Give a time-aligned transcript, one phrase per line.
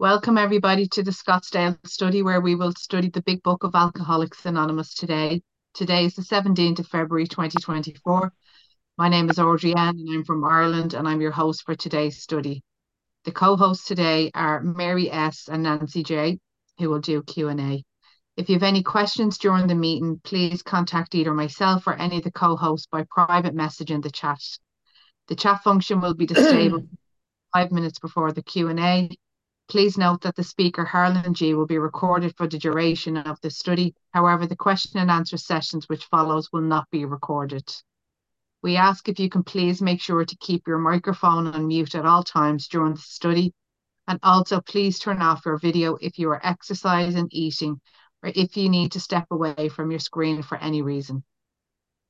[0.00, 4.46] Welcome, everybody, to the Scottsdale study where we will study the Big Book of Alcoholics
[4.46, 5.42] Anonymous today.
[5.74, 8.32] Today is the 17th of February 2024.
[8.96, 12.22] My name is Audrey Ann and I'm from Ireland and I'm your host for today's
[12.22, 12.62] study.
[13.26, 15.50] The co-hosts today are Mary S.
[15.52, 16.38] and Nancy J,
[16.78, 17.84] who will do Q&A.
[18.38, 22.24] If you have any questions during the meeting, please contact either myself or any of
[22.24, 24.40] the co-hosts by private message in the chat.
[25.28, 26.88] The chat function will be disabled
[27.52, 29.10] five minutes before the Q&A
[29.70, 33.50] Please note that the speaker, Harlan G, will be recorded for the duration of the
[33.50, 33.94] study.
[34.10, 37.72] However, the question and answer sessions which follows will not be recorded.
[38.62, 42.04] We ask if you can please make sure to keep your microphone on mute at
[42.04, 43.54] all times during the study.
[44.08, 47.80] And also please turn off your video if you are exercising, eating,
[48.24, 51.22] or if you need to step away from your screen for any reason.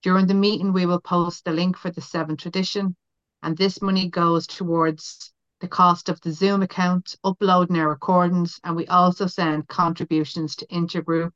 [0.02, 2.96] During the meeting, we will post the link for the seventh tradition,
[3.42, 8.74] and this money goes towards the cost of the Zoom account, uploading our recordings, and
[8.74, 11.32] we also send contributions to Intergroup,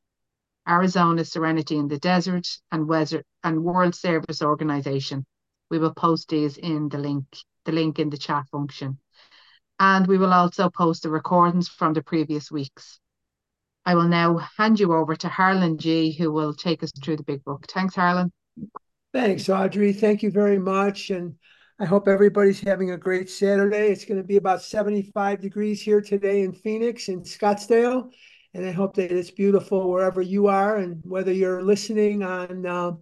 [0.67, 5.27] Arizona Serenity in the Desert, and, Weather, and World Service Organization.
[5.71, 7.25] We will post these in the link,
[7.65, 8.99] the link in the chat function.
[9.79, 13.01] And we will also post the recordings from the previous weeks.
[13.85, 17.25] I will now hand you over to Harlan G, who will take us through the
[17.25, 17.67] big book.
[17.69, 18.33] Thanks, Harlan.
[19.13, 19.93] Thanks, Audrey.
[19.93, 21.11] Thank you very much.
[21.11, 21.35] And
[21.85, 23.89] I hope everybody's having a great Saturday.
[23.89, 28.11] It's going to be about 75 degrees here today in Phoenix, in Scottsdale.
[28.55, 30.79] And I hope that it's beautiful wherever you are.
[30.79, 32.93] And whether you're listening on uh,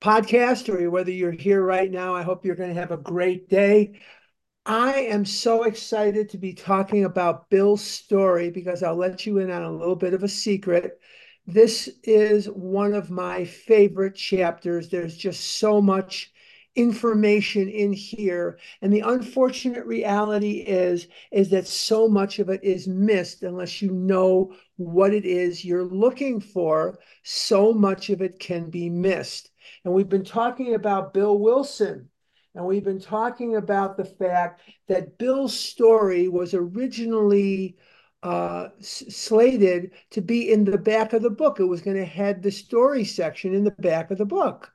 [0.00, 3.48] podcast or whether you're here right now, I hope you're going to have a great
[3.48, 3.98] day.
[4.64, 9.50] I am so excited to be talking about Bill's story because I'll let you in
[9.50, 11.00] on a little bit of a secret.
[11.48, 14.88] This is one of my favorite chapters.
[14.88, 16.32] There's just so much
[16.76, 22.86] information in here and the unfortunate reality is is that so much of it is
[22.86, 28.70] missed unless you know what it is you're looking for so much of it can
[28.70, 29.50] be missed
[29.84, 32.08] and we've been talking about bill wilson
[32.54, 37.76] and we've been talking about the fact that bill's story was originally
[38.22, 41.60] uh, slated to be in the back of the book.
[41.60, 44.72] It was going to head the story section in the back of the book.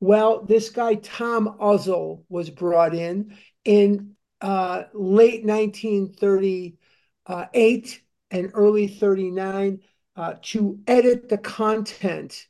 [0.00, 9.80] Well, this guy, Tom Uzzell, was brought in in uh, late 1938 and early 39
[10.14, 12.46] uh, to edit the content.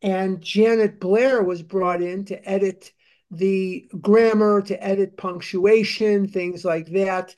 [0.00, 2.92] And Janet Blair was brought in to edit
[3.30, 7.34] the grammar, to edit punctuation, things like that.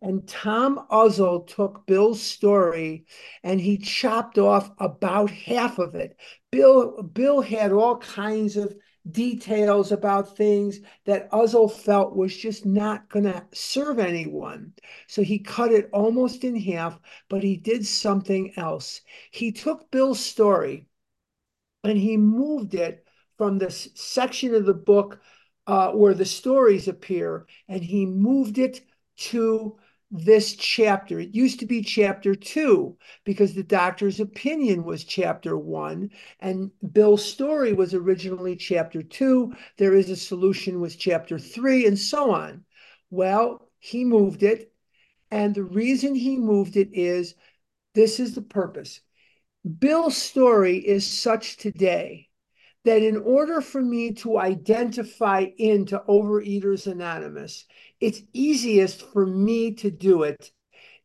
[0.00, 3.06] And Tom Uzzell took Bill's story
[3.42, 6.16] and he chopped off about half of it.
[6.50, 8.74] Bill, Bill had all kinds of
[9.10, 14.72] details about things that Uzzell felt was just not going to serve anyone.
[15.08, 16.98] So he cut it almost in half,
[17.28, 19.02] but he did something else.
[19.30, 20.86] He took Bill's story
[21.82, 23.06] and he moved it
[23.36, 25.20] from this section of the book
[25.66, 28.82] uh, where the stories appear, and he moved it
[29.16, 29.78] to
[30.16, 31.18] this chapter.
[31.18, 37.24] It used to be chapter two because the doctor's opinion was chapter one, and Bill's
[37.24, 39.54] story was originally chapter two.
[39.76, 42.64] There is a solution with chapter three, and so on.
[43.10, 44.72] Well, he moved it,
[45.32, 47.34] and the reason he moved it is
[47.94, 49.00] this is the purpose.
[49.78, 52.28] Bill's story is such today
[52.84, 57.64] that in order for me to identify into Overeaters Anonymous,
[58.00, 60.50] it's easiest for me to do it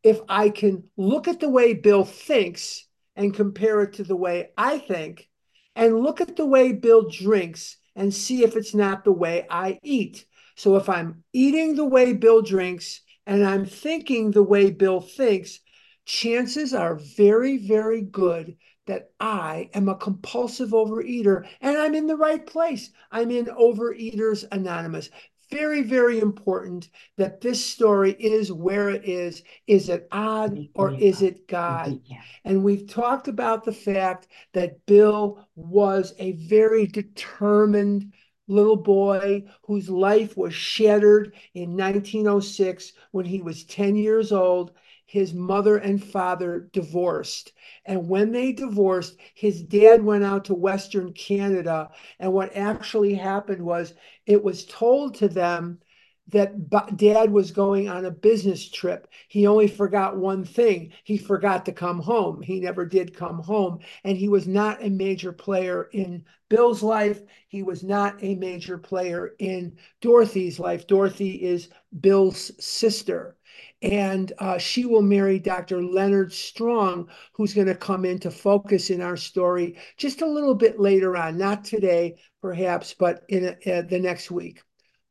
[0.04, 2.86] if I can look at the way Bill thinks
[3.16, 5.28] and compare it to the way I think,
[5.76, 9.80] and look at the way Bill drinks and see if it's not the way I
[9.84, 10.26] eat.
[10.56, 15.60] So if I'm eating the way Bill drinks and I'm thinking the way Bill thinks,
[16.06, 18.58] chances are very, very good
[18.90, 22.90] that I am a compulsive overeater and I'm in the right place.
[23.12, 25.12] I'm in Overeaters Anonymous.
[25.52, 29.44] Very, very important that this story is where it is.
[29.68, 32.02] Is it odd or is it God?
[32.44, 38.12] And we've talked about the fact that Bill was a very determined
[38.48, 44.72] little boy whose life was shattered in 1906 when he was 10 years old
[45.10, 47.52] his mother and father divorced.
[47.84, 51.90] And when they divorced, his dad went out to Western Canada.
[52.20, 53.96] And what actually happened was
[54.28, 55.80] it was told to them
[56.28, 59.08] that dad was going on a business trip.
[59.30, 60.94] He only forgot one thing.
[61.04, 62.44] He forgot to come home.
[62.44, 63.80] He never did come home.
[64.04, 67.20] And he was not a major player in Bill's life.
[67.48, 70.86] He was not a major player in Dorothy's life.
[70.86, 71.70] Dorothy is
[72.00, 73.36] Bill's sister.
[73.82, 75.82] And uh, she will marry Dr.
[75.82, 80.80] Leonard Strong, who's going to come into focus in our story just a little bit
[80.80, 84.62] later on, not today, perhaps, but in a, uh, the next week.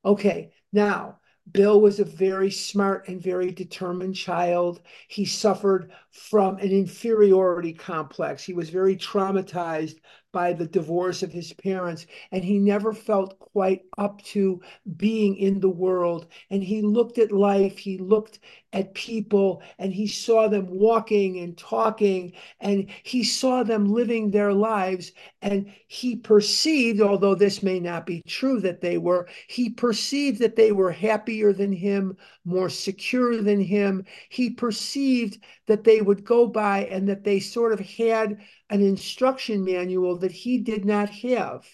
[0.05, 1.19] Okay, now
[1.51, 4.83] Bill was a very smart and very determined child.
[5.09, 8.45] He suffered from an inferiority complex.
[8.45, 9.97] He was very traumatized
[10.33, 14.61] by the divorce of his parents, and he never felt quite up to
[14.97, 16.27] being in the world.
[16.51, 18.39] And he looked at life, he looked
[18.73, 24.53] at people, and he saw them walking and talking, and he saw them living their
[24.53, 25.13] lives.
[25.41, 30.57] And he perceived, although this may not be true that they were, he perceived that
[30.57, 34.05] they were happier than him, more secure than him.
[34.29, 38.39] He perceived that they would go by and that they sort of had
[38.71, 41.67] an instruction manual that he did not have.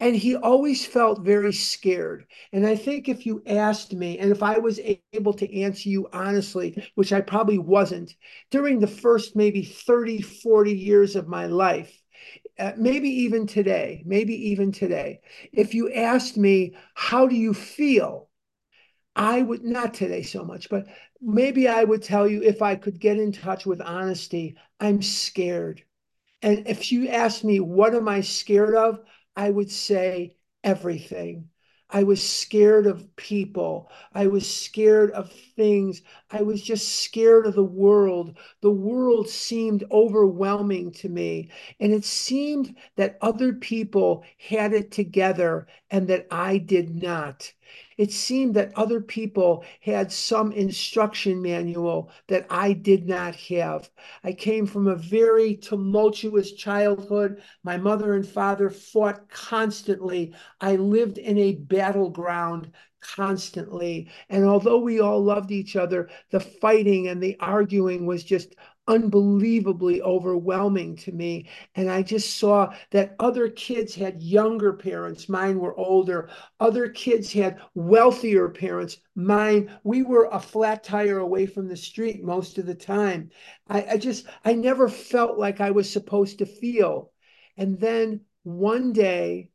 [0.00, 2.26] And he always felt very scared.
[2.52, 4.80] And I think if you asked me, and if I was
[5.12, 8.14] able to answer you honestly, which I probably wasn't,
[8.50, 11.96] during the first maybe 30, 40 years of my life,
[12.58, 15.20] uh, maybe even today, maybe even today,
[15.52, 18.28] if you asked me, how do you feel?
[19.14, 20.86] I would not today so much, but
[21.20, 25.84] maybe I would tell you if I could get in touch with honesty, I'm scared.
[26.42, 29.00] And if you ask me, what am I scared of?
[29.36, 31.48] I would say everything.
[31.88, 33.90] I was scared of people.
[34.14, 36.02] I was scared of things.
[36.30, 38.38] I was just scared of the world.
[38.62, 41.50] The world seemed overwhelming to me.
[41.78, 47.52] And it seemed that other people had it together and that I did not.
[47.96, 53.90] It seemed that other people had some instruction manual that I did not have.
[54.24, 57.42] I came from a very tumultuous childhood.
[57.62, 60.34] My mother and father fought constantly.
[60.60, 64.08] I lived in a battleground constantly.
[64.28, 68.54] And although we all loved each other, the fighting and the arguing was just
[68.88, 71.48] unbelievably overwhelming to me.
[71.74, 75.28] And I just saw that other kids had younger parents.
[75.28, 76.28] Mine were older.
[76.58, 78.98] Other kids had wealthier parents.
[79.14, 83.30] Mine, we were a flat tire away from the street most of the time.
[83.68, 87.12] I, I just, I never felt like I was supposed to feel.
[87.56, 89.50] And then one day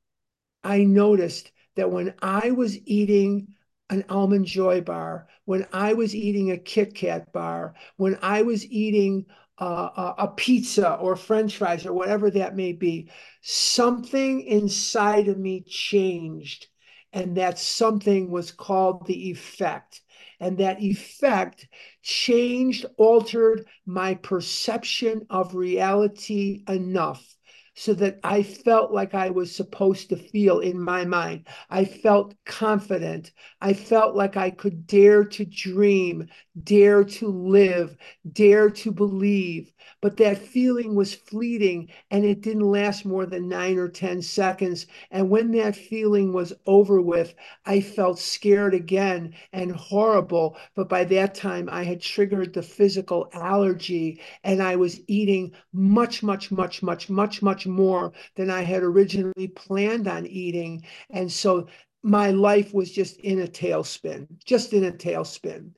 [0.64, 3.56] I noticed that when I was eating
[3.90, 8.66] an almond joy bar, when I was eating a Kit Kat bar, when I was
[8.66, 9.26] eating
[9.60, 13.10] uh, a pizza or French fries or whatever that may be,
[13.42, 16.68] something inside of me changed.
[17.14, 20.02] And that something was called the effect.
[20.40, 21.68] And that effect
[22.04, 27.37] changed, altered my perception of reality enough
[27.78, 31.48] so that I felt like I was supposed to feel in my mind.
[31.70, 33.32] I felt confident.
[33.62, 36.28] I felt like I could dare to dream,
[36.64, 37.98] dare to live,
[38.32, 39.72] dare to believe.
[40.02, 44.86] But that feeling was fleeting and it didn't last more than nine or 10 seconds.
[45.12, 47.34] And when that feeling was over with,
[47.66, 50.58] I felt scared again and horrible.
[50.76, 56.24] But by that time, I had triggered the physical allergy and I was eating much,
[56.24, 60.84] much, much, much, much, much more than I had originally planned on eating.
[61.10, 61.68] And so
[62.04, 65.72] my life was just in a tailspin, just in a tailspin.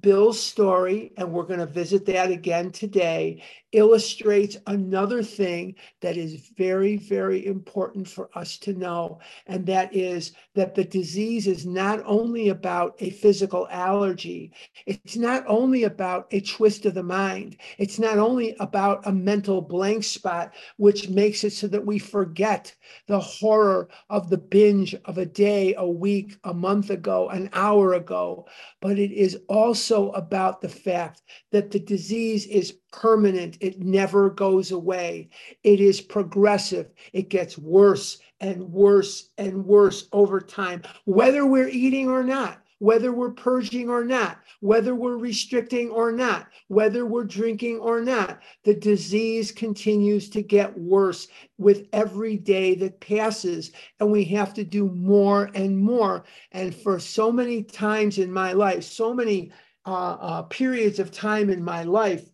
[0.00, 3.42] Bill's story, and we're going to visit that again today,
[3.74, 9.18] illustrates another thing that is very, very important for us to know.
[9.46, 14.52] And that is that the disease is not only about a physical allergy,
[14.86, 19.60] it's not only about a twist of the mind, it's not only about a mental
[19.60, 22.74] blank spot, which makes it so that we forget
[23.08, 27.94] the horror of the binge of a day, a week, a month ago, an hour
[27.94, 28.46] ago,
[28.80, 33.58] but it is also about the fact that the disease is permanent.
[33.64, 35.30] It never goes away.
[35.62, 36.92] It is progressive.
[37.14, 43.10] It gets worse and worse and worse over time, whether we're eating or not, whether
[43.10, 48.42] we're purging or not, whether we're restricting or not, whether we're drinking or not.
[48.64, 54.64] The disease continues to get worse with every day that passes, and we have to
[54.64, 56.24] do more and more.
[56.52, 59.52] And for so many times in my life, so many
[59.86, 62.28] uh, uh, periods of time in my life,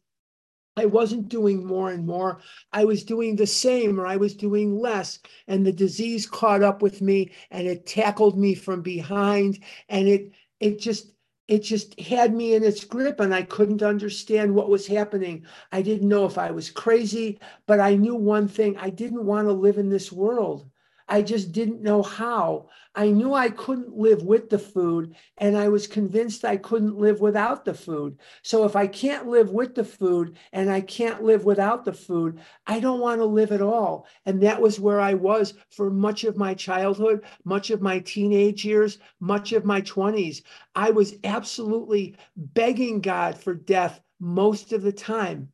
[0.76, 2.40] I wasn't doing more and more.
[2.72, 5.18] I was doing the same or I was doing less.
[5.48, 10.32] And the disease caught up with me and it tackled me from behind and it
[10.60, 11.12] it just
[11.48, 15.44] it just had me in its grip and I couldn't understand what was happening.
[15.72, 19.48] I didn't know if I was crazy, but I knew one thing I didn't want
[19.48, 20.69] to live in this world.
[21.10, 22.68] I just didn't know how.
[22.94, 27.20] I knew I couldn't live with the food, and I was convinced I couldn't live
[27.20, 28.18] without the food.
[28.42, 32.40] So if I can't live with the food and I can't live without the food,
[32.66, 34.06] I don't want to live at all.
[34.24, 38.64] And that was where I was for much of my childhood, much of my teenage
[38.64, 40.42] years, much of my 20s.
[40.76, 45.52] I was absolutely begging God for death most of the time.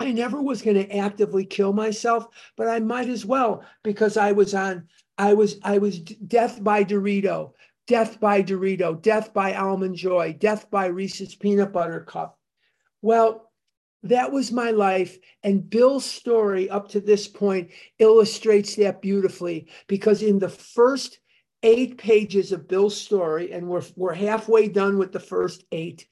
[0.00, 2.26] I never was going to actively kill myself,
[2.56, 4.88] but I might as well because I was on,
[5.18, 7.52] I was, I was death by Dorito,
[7.86, 12.38] death by Dorito, death by Almond Joy, death by Reese's Peanut Butter Cup.
[13.02, 13.52] Well,
[14.04, 15.18] that was my life.
[15.42, 21.20] And Bill's story up to this point illustrates that beautifully because in the first
[21.62, 26.08] eight pages of Bill's story, and we're, we're halfway done with the first eight,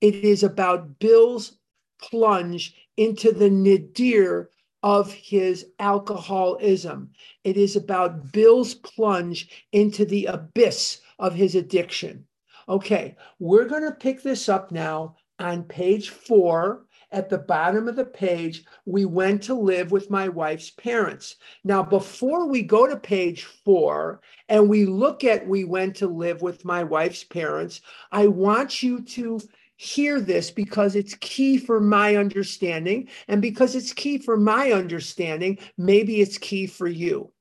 [0.00, 1.58] it is about Bill's
[2.00, 4.50] plunge into the nadir
[4.82, 7.10] of his alcoholism.
[7.44, 12.26] It is about Bill's plunge into the abyss of his addiction.
[12.68, 16.84] Okay, we're going to pick this up now on page four.
[17.12, 21.36] At the bottom of the page, we went to live with my wife's parents.
[21.62, 26.42] Now, before we go to page four and we look at we went to live
[26.42, 29.40] with my wife's parents, I want you to
[29.76, 33.08] hear this because it's key for my understanding.
[33.28, 37.32] And because it's key for my understanding, maybe it's key for you.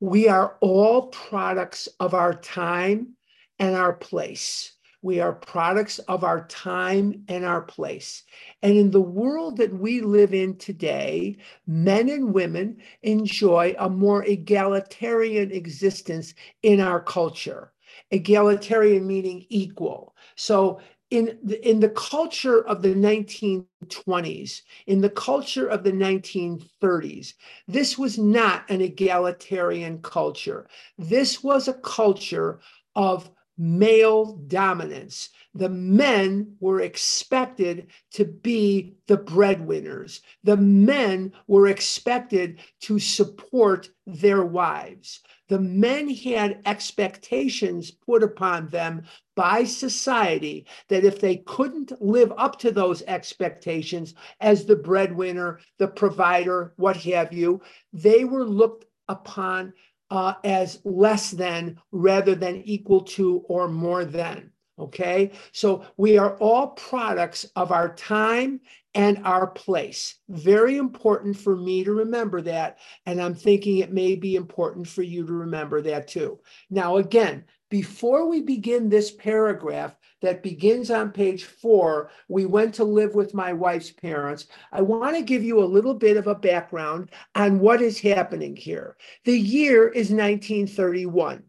[0.00, 3.14] We are all products of our time
[3.58, 4.72] and our place.
[5.02, 8.24] We are products of our time and our place.
[8.62, 14.24] And in the world that we live in today, men and women enjoy a more
[14.24, 17.72] egalitarian existence in our culture.
[18.10, 20.16] Egalitarian meaning equal.
[20.34, 27.34] So in the, in the culture of the 1920s, in the culture of the 1930s,
[27.68, 30.66] this was not an egalitarian culture.
[30.98, 32.58] This was a culture
[32.96, 35.30] of male dominance.
[35.54, 40.20] The men were expected to be the breadwinners.
[40.44, 45.20] The men were expected to support their wives.
[45.48, 52.58] The men had expectations put upon them by society that if they couldn't live up
[52.60, 57.60] to those expectations as the breadwinner, the provider, what have you,
[57.92, 59.72] they were looked upon
[60.10, 64.52] uh, as less than rather than equal to or more than.
[64.78, 68.60] Okay, so we are all products of our time
[68.94, 70.16] and our place.
[70.28, 72.78] Very important for me to remember that.
[73.06, 76.40] And I'm thinking it may be important for you to remember that too.
[76.68, 82.84] Now, again, before we begin this paragraph that begins on page four, we went to
[82.84, 84.46] live with my wife's parents.
[84.72, 88.56] I want to give you a little bit of a background on what is happening
[88.56, 88.96] here.
[89.24, 91.42] The year is 1931.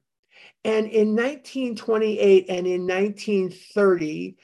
[0.63, 4.35] And in 1928 and in 1930,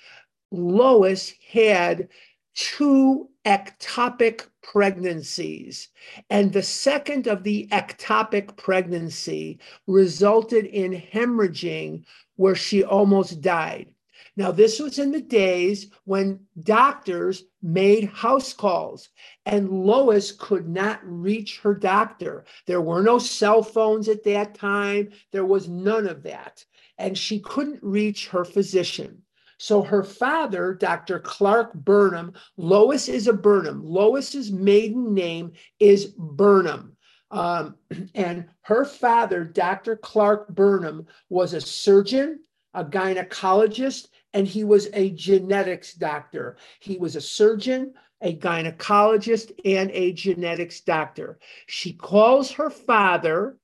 [0.51, 2.07] Lois had
[2.55, 5.89] two ectopic pregnancies.
[6.29, 13.89] And the second of the ectopic pregnancy resulted in hemorrhaging where she almost died.
[14.35, 19.09] Now, this was in the days when doctors made house calls,
[19.45, 22.45] and Lois could not reach her doctor.
[22.65, 26.65] There were no cell phones at that time, there was none of that.
[26.97, 29.21] And she couldn't reach her physician.
[29.59, 31.19] So her father, Dr.
[31.19, 33.85] Clark Burnham, Lois is a Burnham.
[33.85, 36.97] Lois's maiden name is Burnham.
[37.29, 37.75] Um,
[38.15, 39.95] and her father, Dr.
[39.95, 42.39] Clark Burnham, was a surgeon,
[42.73, 46.57] a gynecologist, and he was a genetics doctor.
[46.79, 51.39] He was a surgeon, a gynecologist, and a genetics doctor.
[51.67, 53.57] She calls her father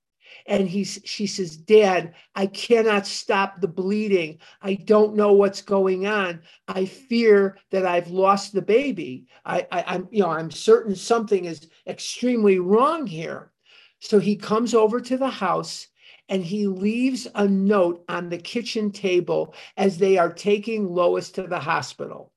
[0.45, 6.07] and he's she says dad i cannot stop the bleeding i don't know what's going
[6.07, 10.95] on i fear that i've lost the baby i, I am you know i'm certain
[10.95, 13.51] something is extremely wrong here
[13.99, 15.87] so he comes over to the house
[16.29, 21.43] and he leaves a note on the kitchen table as they are taking Lois to
[21.43, 22.31] the hospital.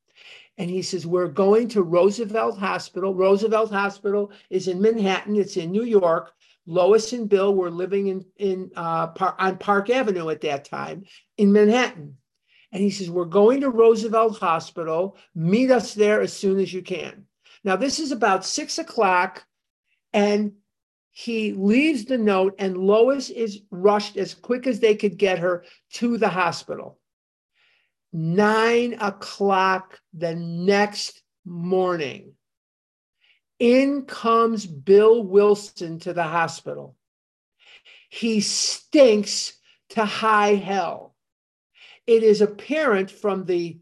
[0.58, 3.14] And he says, We're going to Roosevelt Hospital.
[3.14, 6.32] Roosevelt Hospital is in Manhattan, it's in New York.
[6.66, 11.04] Lois and Bill were living in, in uh, par- on Park Avenue at that time
[11.36, 12.16] in Manhattan.
[12.70, 15.16] And he says, We're going to Roosevelt Hospital.
[15.34, 17.26] Meet us there as soon as you can.
[17.64, 19.44] Now, this is about six o'clock,
[20.12, 20.52] and
[21.12, 25.64] he leaves the note, and Lois is rushed as quick as they could get her
[25.92, 26.98] to the hospital.
[28.14, 32.32] Nine o'clock the next morning,
[33.58, 36.96] In comes Bill Wilson to the hospital.
[38.08, 39.52] He stinks
[39.90, 41.14] to high hell.
[42.06, 43.78] It is apparent from the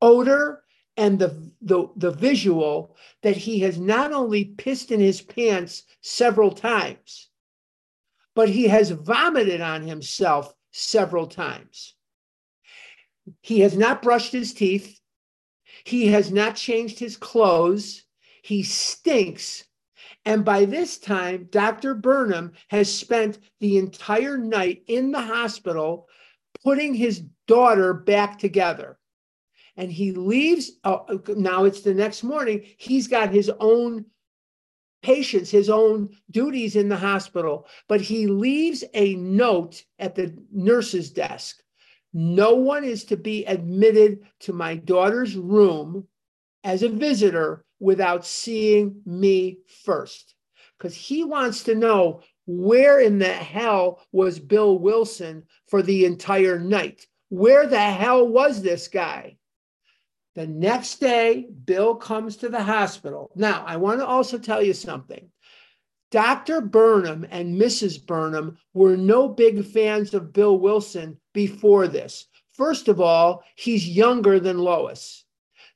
[0.00, 0.62] odor
[0.96, 6.50] and the, the, the visual that he has not only pissed in his pants several
[6.50, 7.28] times,
[8.34, 11.94] but he has vomited on himself several times.
[13.42, 15.00] He has not brushed his teeth.
[15.84, 18.04] He has not changed his clothes.
[18.42, 19.64] He stinks.
[20.24, 21.94] And by this time, Dr.
[21.94, 26.08] Burnham has spent the entire night in the hospital
[26.62, 28.98] putting his daughter back together.
[29.80, 30.72] And he leaves.
[30.84, 32.66] Uh, now it's the next morning.
[32.76, 34.04] He's got his own
[35.02, 41.10] patients, his own duties in the hospital, but he leaves a note at the nurse's
[41.10, 41.62] desk.
[42.12, 46.06] No one is to be admitted to my daughter's room
[46.62, 50.34] as a visitor without seeing me first.
[50.76, 56.58] Because he wants to know where in the hell was Bill Wilson for the entire
[56.58, 57.06] night?
[57.30, 59.38] Where the hell was this guy?
[60.34, 63.30] The next day, Bill comes to the hospital.
[63.34, 65.30] Now, I want to also tell you something.
[66.10, 66.60] Dr.
[66.60, 68.04] Burnham and Mrs.
[68.04, 72.26] Burnham were no big fans of Bill Wilson before this.
[72.52, 75.19] First of all, he's younger than Lois.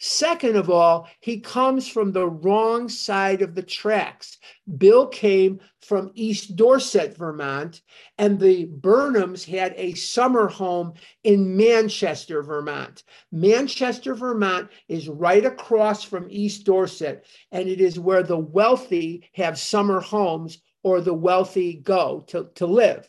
[0.06, 4.36] Second of all, he comes from the wrong side of the tracks.
[4.76, 7.80] Bill came from East Dorset, Vermont,
[8.18, 10.92] and the Burnhams had a summer home
[11.22, 13.02] in Manchester, Vermont.
[13.32, 19.58] Manchester, Vermont is right across from East Dorset, and it is where the wealthy have
[19.58, 23.08] summer homes or the wealthy go to, to live.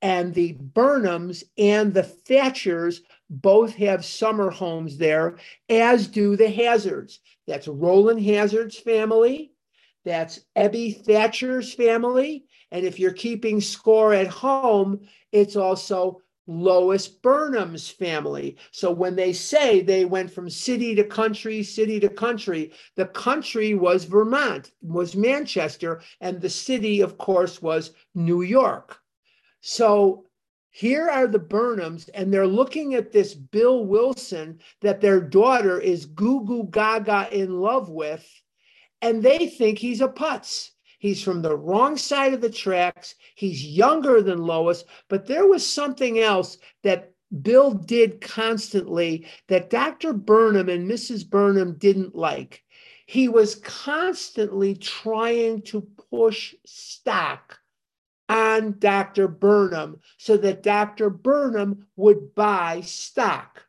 [0.00, 5.36] And the Burnhams and the Thatchers both have summer homes there,
[5.68, 7.20] as do the Hazards.
[7.46, 9.52] That's Rowland Hazard's family.
[10.04, 12.44] That's Ebby Thatcher's family.
[12.72, 15.00] And if you're keeping score at home,
[15.32, 18.56] it's also Lois Burnham's family.
[18.72, 23.74] So when they say they went from city to country, city to country, the country
[23.74, 28.98] was Vermont, was Manchester, and the city, of course, was New York.
[29.60, 30.26] So
[30.70, 36.06] here are the Burnhams, and they're looking at this Bill Wilson that their daughter is
[36.06, 38.24] goo goo gaga in love with,
[39.02, 40.70] and they think he's a putz.
[40.98, 43.14] He's from the wrong side of the tracks.
[43.34, 50.12] He's younger than Lois, but there was something else that Bill did constantly that Dr.
[50.12, 51.28] Burnham and Mrs.
[51.28, 52.62] Burnham didn't like.
[53.06, 57.59] He was constantly trying to push stock
[58.30, 59.26] on Dr.
[59.26, 61.10] Burnham so that Dr.
[61.10, 63.64] Burnham would buy stock.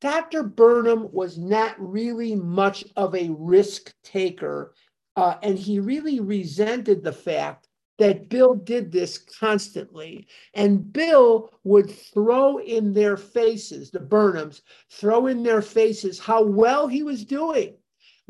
[0.00, 0.42] Dr.
[0.42, 4.74] Burnham was not really much of a risk taker,
[5.14, 7.68] uh, and he really resented the fact
[7.98, 10.26] that Bill did this constantly.
[10.54, 16.88] And Bill would throw in their faces, the Burnhams, throw in their faces how well
[16.88, 17.76] he was doing.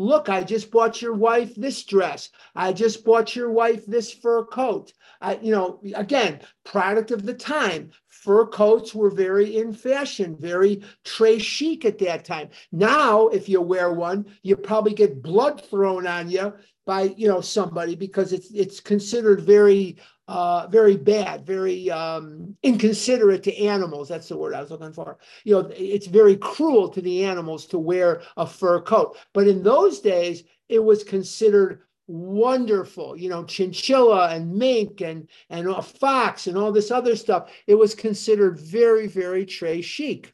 [0.01, 2.31] Look, I just bought your wife this dress.
[2.57, 4.95] I just bought your wife this fur coat.
[5.21, 7.91] I, you know, again, product of the time.
[8.07, 12.49] Fur coats were very in fashion, very très chic at that time.
[12.73, 16.55] Now, if you wear one, you probably get blood thrown on you
[16.87, 19.99] by you know somebody because it's it's considered very
[20.31, 24.09] uh, very bad, very um, inconsiderate to animals.
[24.09, 25.19] That's the word I was looking for.
[25.43, 29.17] You know, it's very cruel to the animals to wear a fur coat.
[29.33, 33.17] But in those days, it was considered wonderful.
[33.17, 37.51] You know, chinchilla and mink and and a fox and all this other stuff.
[37.67, 40.33] It was considered very, very très chic.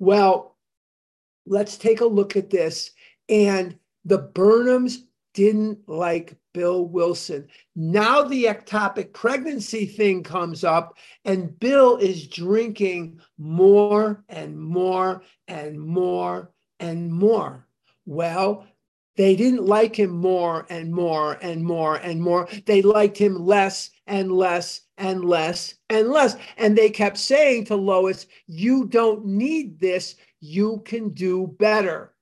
[0.00, 0.56] Well,
[1.46, 2.90] let's take a look at this.
[3.28, 4.96] And the Burnhams
[5.32, 7.46] didn't like Bill Wilson.
[7.76, 15.78] Now the ectopic pregnancy thing comes up, and Bill is drinking more and more and
[15.78, 17.68] more and more.
[18.06, 18.66] Well,
[19.16, 22.48] they didn't like him more and more and more and more.
[22.66, 26.34] They liked him less and less and less and less.
[26.56, 30.16] And they kept saying to Lois, You don't need this.
[30.40, 32.14] You can do better.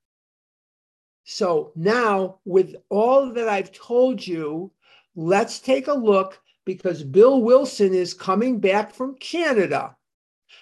[1.29, 4.71] So now, with all that I've told you,
[5.17, 9.97] let's take a look because Bill Wilson is coming back from Canada.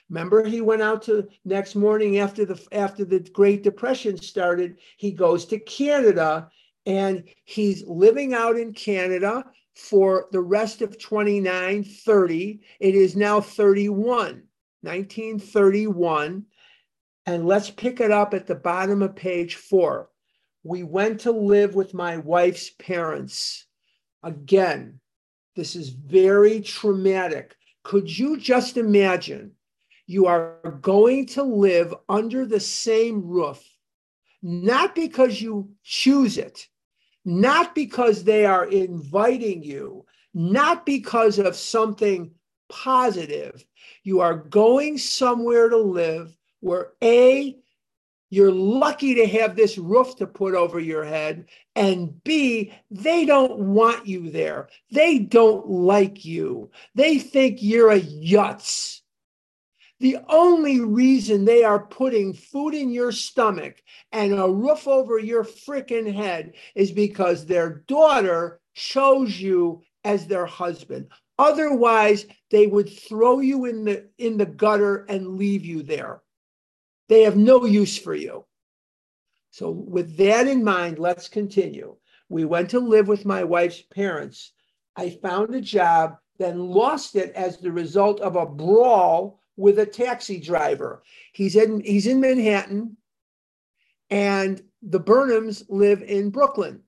[0.08, 4.78] Remember, he went out to next morning after the after the Great Depression started.
[4.96, 6.48] He goes to Canada
[6.86, 12.60] and he's living out in Canada for the rest of 29, 30.
[12.80, 14.44] It is now 31,
[14.80, 16.46] 1931.
[17.26, 20.08] And let's pick it up at the bottom of page four.
[20.64, 23.66] We went to live with my wife's parents.
[24.22, 24.98] Again,
[25.54, 27.54] this is very traumatic.
[27.82, 29.52] Could you just imagine
[30.06, 33.62] you are going to live under the same roof,
[34.42, 36.66] not because you choose it,
[37.26, 42.30] not because they are inviting you, not because of something
[42.70, 43.64] positive.
[44.02, 47.58] You are going somewhere to live where A,
[48.34, 51.46] you're lucky to have this roof to put over your head.
[51.76, 54.68] And B, they don't want you there.
[54.90, 56.70] They don't like you.
[56.96, 59.02] They think you're a yutz.
[60.00, 65.44] The only reason they are putting food in your stomach and a roof over your
[65.44, 71.06] freaking head is because their daughter chose you as their husband.
[71.38, 76.23] Otherwise, they would throw you in the in the gutter and leave you there.
[77.08, 78.44] They have no use for you.
[79.50, 81.96] So, with that in mind, let's continue.
[82.28, 84.52] We went to live with my wife's parents.
[84.96, 89.86] I found a job, then lost it as the result of a brawl with a
[89.86, 91.02] taxi driver.
[91.32, 92.96] He's in he's in Manhattan,
[94.10, 96.82] and the Burnhams live in Brooklyn.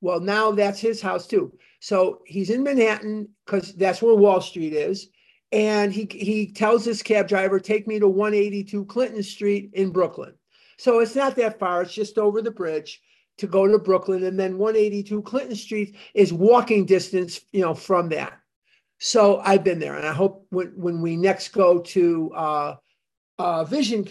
[0.00, 1.52] Well, now that's his house too.
[1.80, 5.08] So he's in Manhattan because that's where Wall Street is.
[5.52, 10.34] And he he tells this cab driver, take me to 182 Clinton Street in Brooklyn.
[10.78, 13.02] So it's not that far, it's just over the bridge
[13.38, 14.24] to go to Brooklyn.
[14.24, 18.38] And then 182 Clinton Street is walking distance, you know, from that.
[18.98, 22.76] So I've been there, and I hope when, when we next go to uh,
[23.38, 24.04] uh, Vision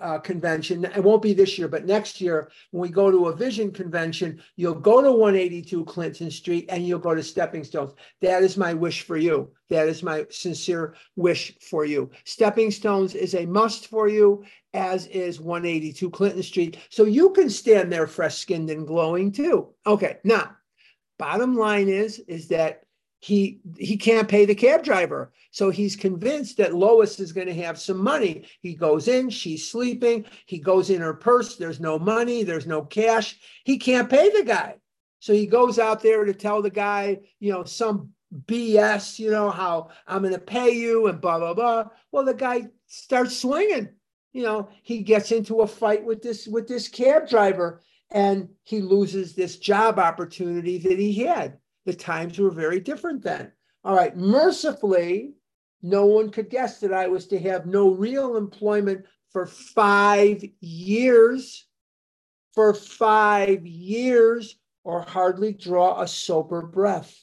[0.00, 3.36] uh, Convention, it won't be this year, but next year, when we go to a
[3.36, 7.92] Vision Convention, you'll go to 182 Clinton Street and you'll go to Stepping Stones.
[8.20, 9.50] That is my wish for you.
[9.68, 12.10] That is my sincere wish for you.
[12.24, 16.78] Stepping Stones is a must for you, as is 182 Clinton Street.
[16.90, 19.74] So you can stand there fresh skinned and glowing too.
[19.86, 20.56] Okay, now,
[21.18, 22.84] bottom line is, is that
[23.20, 25.32] he he can't pay the cab driver.
[25.50, 28.46] So he's convinced that lois is going to have some money.
[28.62, 32.82] He goes in she's sleeping he goes in her purse there's no money there's no
[32.82, 33.38] cash.
[33.64, 34.76] He can't pay the guy.
[35.20, 38.10] So he goes out there to tell the guy you know some
[38.46, 41.88] bs you know how i'm going to pay you and blah blah blah.
[42.10, 43.90] Well the guy starts swinging.
[44.32, 48.80] You know he gets into a fight with this with this cab driver and he
[48.80, 53.52] loses this job opportunity that he had the times were very different then.
[53.84, 55.34] All right, mercifully,
[55.82, 61.66] no one could guess that I was to have no real employment for five years.
[62.54, 67.14] For five years, or hardly draw a sober breath.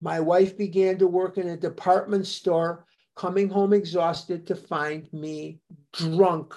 [0.00, 5.60] My wife began to work in a department store, coming home exhausted to find me
[5.92, 6.54] drunk.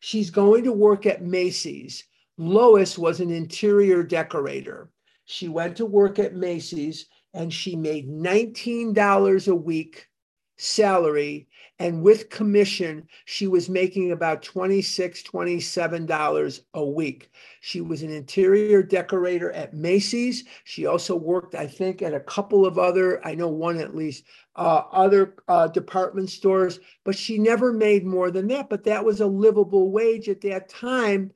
[0.00, 2.04] She's going to work at Macy's.
[2.38, 4.90] Lois was an interior decorator.
[5.30, 10.08] She went to work at Macy's and she made $19 a week
[10.56, 11.46] salary.
[11.78, 17.30] And with commission, she was making about $26, $27 a week.
[17.60, 20.42] She was an interior decorator at Macy's.
[20.64, 24.24] She also worked, I think, at a couple of other, I know one at least,
[24.56, 28.68] uh, other uh, department stores, but she never made more than that.
[28.68, 31.30] But that was a livable wage at that time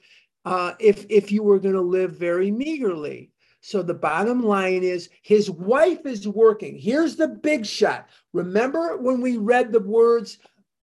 [0.45, 3.31] uh, if, if you were going to live very meagerly.
[3.67, 6.77] So the bottom line is his wife is working.
[6.77, 8.11] Here's the big shot.
[8.35, 10.37] Remember when we read the words,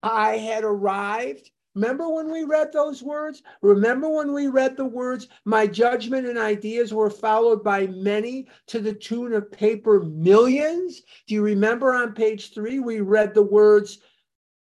[0.01, 1.51] I had arrived?
[1.75, 3.43] Remember when we read those words?
[3.61, 8.79] Remember when we read the words, my judgment and ideas were followed by many to
[8.79, 11.03] the tune of paper millions?
[11.27, 13.99] Do you remember on page three, we read the words,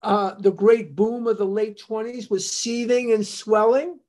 [0.02, 4.00] uh, the great boom of the late 20s was seething and swelling?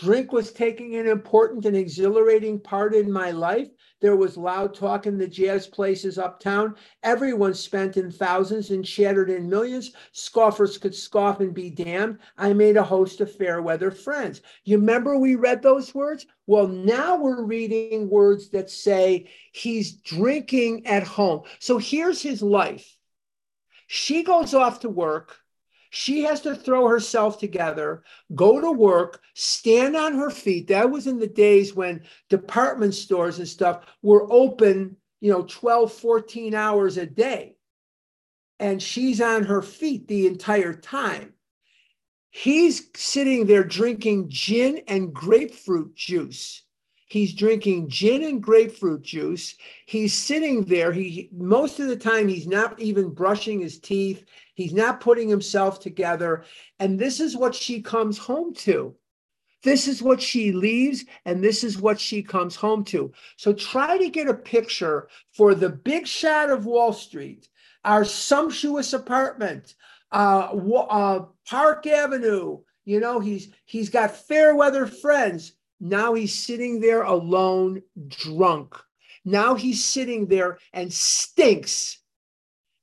[0.00, 3.68] Drink was taking an important and exhilarating part in my life.
[4.00, 6.76] There was loud talk in the jazz places uptown.
[7.02, 9.92] Everyone spent in thousands and chattered in millions.
[10.12, 12.18] Scoffers could scoff and be damned.
[12.38, 14.40] I made a host of fair weather friends.
[14.64, 16.24] You remember we read those words?
[16.46, 21.42] Well, now we're reading words that say he's drinking at home.
[21.58, 22.96] So here's his life.
[23.86, 25.36] She goes off to work.
[25.90, 30.68] She has to throw herself together, go to work, stand on her feet.
[30.68, 35.92] That was in the days when department stores and stuff were open, you know, 12,
[35.92, 37.56] 14 hours a day.
[38.60, 41.34] And she's on her feet the entire time.
[42.30, 46.62] He's sitting there drinking gin and grapefruit juice.
[47.10, 49.56] He's drinking gin and grapefruit juice.
[49.86, 50.92] He's sitting there.
[50.92, 54.24] He most of the time he's not even brushing his teeth.
[54.54, 56.44] He's not putting himself together.
[56.78, 58.94] And this is what she comes home to.
[59.64, 63.12] This is what she leaves, and this is what she comes home to.
[63.36, 67.48] So try to get a picture for the big shot of Wall Street,
[67.84, 69.74] our sumptuous apartment,
[70.12, 72.60] uh, uh, Park Avenue.
[72.84, 75.54] You know, he's he's got fair weather friends.
[75.80, 78.76] Now he's sitting there alone, drunk.
[79.24, 81.98] Now he's sitting there and stinks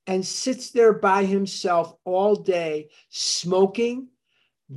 [0.06, 4.08] and sits there by himself all day, smoking,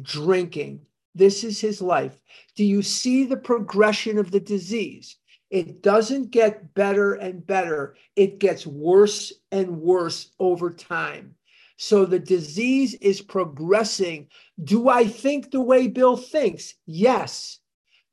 [0.01, 0.81] drinking.
[1.15, 2.19] This is his life.
[2.55, 5.17] Do you see the progression of the disease?
[5.49, 11.36] It doesn't get better and better, it gets worse and worse over time.
[11.77, 14.27] So the disease is progressing.
[14.63, 16.75] Do I think the way Bill thinks?
[16.86, 17.61] Yes.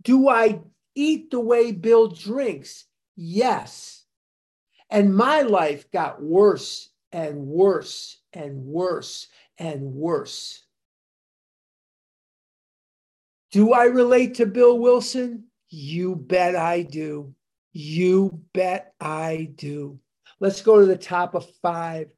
[0.03, 0.61] Do I
[0.95, 2.85] eat the way Bill drinks?
[3.17, 4.05] Yes.
[4.91, 10.63] And my life got worse and worse and worse and worse.
[13.51, 15.45] Do I relate to Bill Wilson?
[15.71, 17.35] You bet I do.
[17.73, 19.99] You bet I do.
[20.41, 22.09] Let's go to the top of five.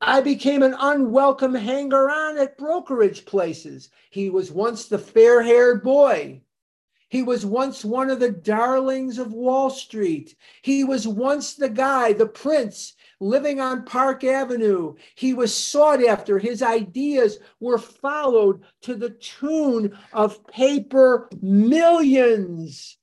[0.00, 3.88] I became an unwelcome hanger on at brokerage places.
[4.10, 6.42] He was once the fair haired boy.
[7.16, 10.36] He was once one of the darlings of Wall Street.
[10.60, 14.96] He was once the guy, the prince living on Park Avenue.
[15.14, 16.38] He was sought after.
[16.38, 22.98] His ideas were followed to the tune of paper millions.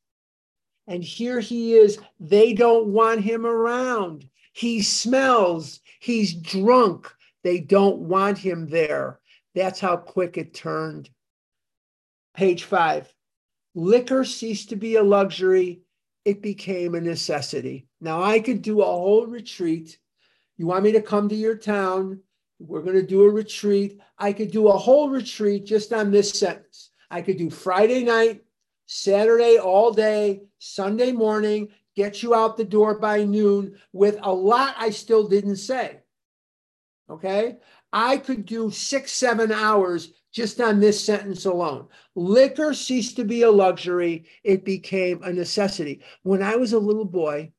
[0.86, 1.98] And here he is.
[2.20, 4.30] They don't want him around.
[4.52, 5.80] He smells.
[6.00, 7.12] He's drunk.
[7.42, 9.20] They don't want him there.
[9.56, 11.10] That's how quick it turned.
[12.36, 13.12] Page five.
[13.76, 15.82] Liquor ceased to be a luxury.
[16.26, 17.88] It became a necessity.
[18.00, 19.98] Now, I could do a whole retreat
[20.58, 22.20] you want me to come to your town?
[22.60, 24.00] We're going to do a retreat.
[24.18, 26.92] I could do a whole retreat just on this sentence.
[27.10, 28.44] I could do Friday night,
[28.86, 34.76] Saturday all day, Sunday morning, get you out the door by noon with a lot
[34.78, 36.00] I still didn't say.
[37.10, 37.58] Okay.
[37.92, 41.88] I could do six, seven hours just on this sentence alone.
[42.16, 46.02] Liquor ceased to be a luxury, it became a necessity.
[46.24, 47.54] When I was a little boy,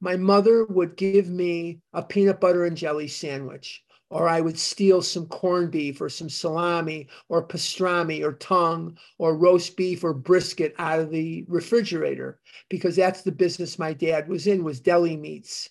[0.00, 5.02] my mother would give me a peanut butter and jelly sandwich, or I would steal
[5.02, 10.74] some corned beef or some salami or pastrami or tongue or roast beef or brisket
[10.78, 15.70] out of the refrigerator because that's the business my dad was in was deli meats.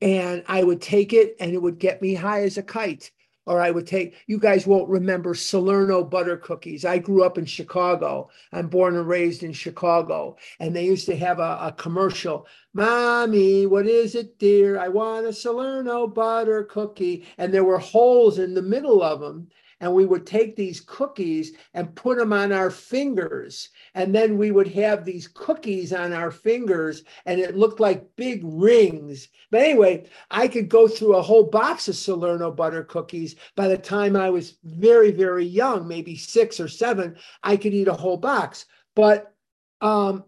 [0.00, 3.12] And I would take it and it would get me high as a kite
[3.46, 6.84] or I would take, you guys won't remember Salerno butter cookies.
[6.84, 8.30] I grew up in Chicago.
[8.52, 10.36] I'm born and raised in Chicago.
[10.60, 14.80] And they used to have a, a commercial Mommy, what is it, dear?
[14.80, 17.24] I want a Salerno butter cookie.
[17.38, 19.48] And there were holes in the middle of them
[19.84, 23.68] and we would take these cookies and put them on our fingers.
[23.94, 28.40] And then we would have these cookies on our fingers, and it looked like big
[28.44, 29.28] rings.
[29.50, 33.76] But anyway, I could go through a whole box of Salerno butter cookies by the
[33.76, 37.16] time I was very, very young, maybe six or seven.
[37.42, 38.64] I could eat a whole box.
[38.94, 39.34] But
[39.82, 40.24] um,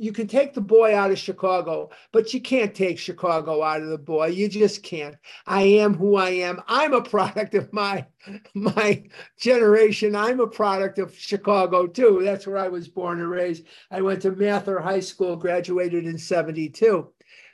[0.00, 3.88] you can take the boy out of Chicago, but you can't take Chicago out of
[3.88, 4.28] the boy.
[4.28, 5.16] You just can't.
[5.44, 6.62] I am who I am.
[6.68, 8.06] I'm a product of my
[8.54, 9.02] my
[9.38, 10.14] generation.
[10.14, 12.20] I'm a product of Chicago too.
[12.22, 13.64] That's where I was born and raised.
[13.90, 17.08] I went to Mather High School, graduated in 72.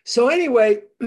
[0.04, 0.82] So anyway,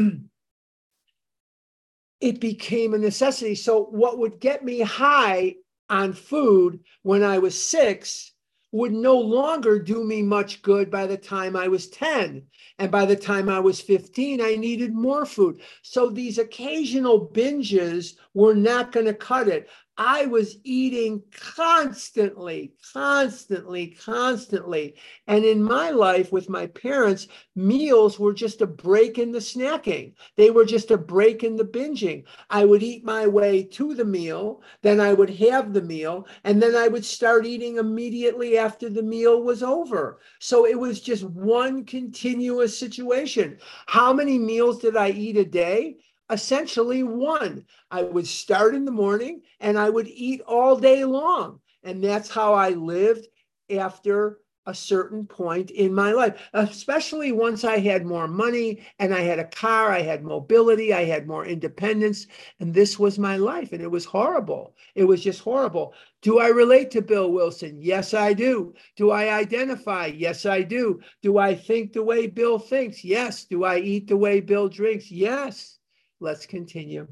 [2.19, 3.53] it became a necessity.
[3.53, 8.33] So what would get me high on food when I was 6
[8.71, 12.43] would no longer do me much good by the time I was 10.
[12.79, 15.61] And by the time I was 15, I needed more food.
[15.81, 19.69] So these occasional binges were not going to cut it.
[19.99, 24.95] I was eating constantly, constantly, constantly.
[25.25, 30.13] And in my life with my parents, meals were just a break in the snacking.
[30.35, 32.25] They were just a break in the binging.
[32.51, 36.61] I would eat my way to the meal, then I would have the meal, and
[36.61, 40.19] then I would start eating immediately after the meal was over.
[40.39, 43.57] So it was just one continuous situation.
[43.87, 45.97] How many meals did I eat a day?
[46.29, 47.65] Essentially one.
[47.91, 51.59] I would start in the morning and I would eat all day long.
[51.83, 53.27] And that's how I lived
[53.69, 59.21] after a certain point in my life, especially once I had more money and I
[59.21, 62.27] had a car, I had mobility, I had more independence.
[62.59, 63.71] And this was my life.
[63.71, 64.75] And it was horrible.
[64.93, 65.93] It was just horrible.
[66.21, 67.77] Do I relate to Bill Wilson?
[67.79, 68.73] Yes, I do.
[68.97, 70.07] Do I identify?
[70.07, 70.99] Yes, I do.
[71.21, 73.05] Do I think the way Bill thinks?
[73.05, 73.45] Yes.
[73.45, 75.09] Do I eat the way Bill drinks?
[75.09, 75.76] Yes.
[76.19, 77.07] Let's continue.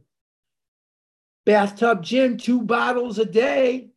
[1.46, 3.90] Bathtub gin, two bottles a day.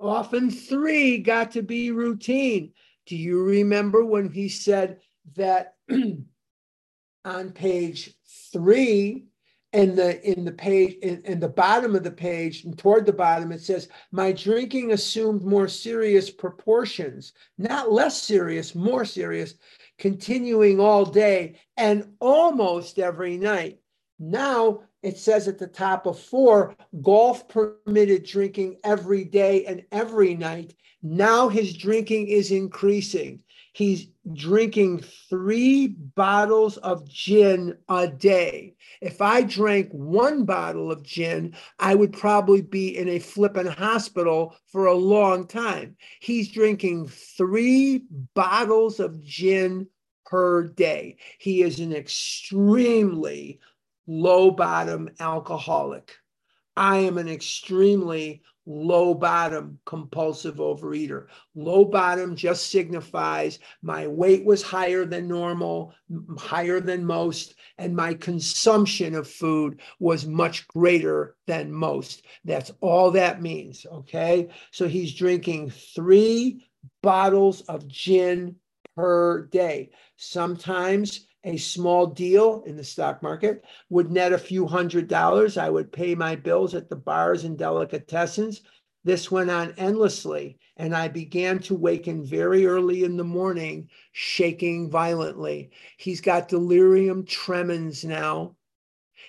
[0.00, 2.72] Often three got to be routine.
[3.06, 5.00] Do you remember when he said
[5.36, 5.74] that
[7.24, 8.14] on page
[8.52, 9.26] three,
[9.74, 13.12] in the in the page in, in, the bottom of the page and toward the
[13.12, 19.54] bottom it says my drinking assumed more serious proportions not less serious more serious
[19.98, 23.80] continuing all day and almost every night
[24.18, 30.34] now it says at the top of four golf permitted drinking every day and every
[30.34, 33.42] night now his drinking is increasing
[33.74, 38.74] he's drinking three bottles of gin a day.
[39.02, 44.56] If I drank one bottle of gin, I would probably be in a flippin' hospital
[44.66, 45.96] for a long time.
[46.20, 49.88] He's drinking three bottles of gin
[50.24, 51.18] per day.
[51.38, 53.60] He is an extremely
[54.06, 56.16] low bottom alcoholic.
[56.76, 61.26] I am an extremely low bottom compulsive overeater.
[61.54, 65.94] Low bottom just signifies my weight was higher than normal,
[66.38, 72.24] higher than most, and my consumption of food was much greater than most.
[72.44, 73.86] That's all that means.
[73.90, 74.48] Okay.
[74.72, 76.66] So he's drinking three
[77.02, 78.56] bottles of gin
[78.96, 79.90] per day.
[80.16, 85.56] Sometimes a small deal in the stock market would net a few hundred dollars.
[85.56, 88.60] I would pay my bills at the bars and delicatessens.
[89.04, 94.90] This went on endlessly, and I began to waken very early in the morning, shaking
[94.90, 95.70] violently.
[95.98, 98.56] He's got delirium tremens now.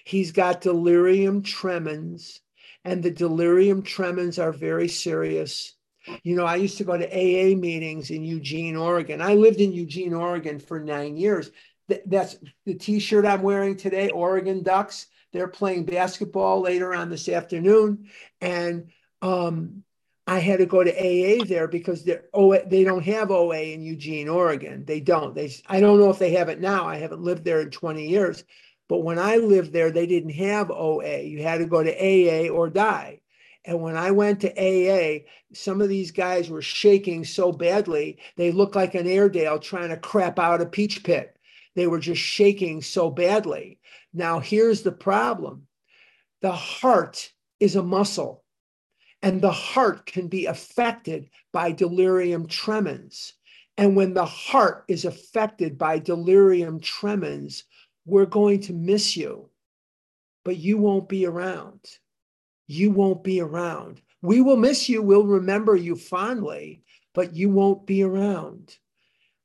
[0.05, 2.39] He's got delirium tremens,
[2.85, 5.73] and the delirium tremens are very serious.
[6.23, 9.21] You know, I used to go to AA meetings in Eugene, Oregon.
[9.21, 11.51] I lived in Eugene, Oregon for nine years
[12.05, 15.07] that's the t-shirt I'm wearing today, Oregon Ducks.
[15.33, 18.09] They're playing basketball later on this afternoon.
[18.41, 18.89] And
[19.21, 19.83] um,
[20.27, 23.81] I had to go to AA there because they're oh they don't have OA in
[23.81, 24.85] Eugene, Oregon.
[24.85, 25.35] They don't.
[25.35, 26.87] They I don't know if they have it now.
[26.87, 28.43] I haven't lived there in 20 years.
[28.87, 31.21] But when I lived there, they didn't have OA.
[31.21, 33.21] You had to go to AA or die.
[33.65, 38.51] And when I went to AA, some of these guys were shaking so badly, they
[38.51, 41.34] looked like an Airedale trying to crap out a peach pit.
[41.75, 43.79] They were just shaking so badly.
[44.13, 45.67] Now, here's the problem
[46.41, 48.43] the heart is a muscle,
[49.21, 53.33] and the heart can be affected by delirium tremens.
[53.77, 57.63] And when the heart is affected by delirium tremens,
[58.05, 59.49] we're going to miss you,
[60.43, 61.81] but you won't be around.
[62.67, 64.01] You won't be around.
[64.21, 65.01] We will miss you.
[65.01, 66.83] We'll remember you fondly,
[67.13, 68.77] but you won't be around.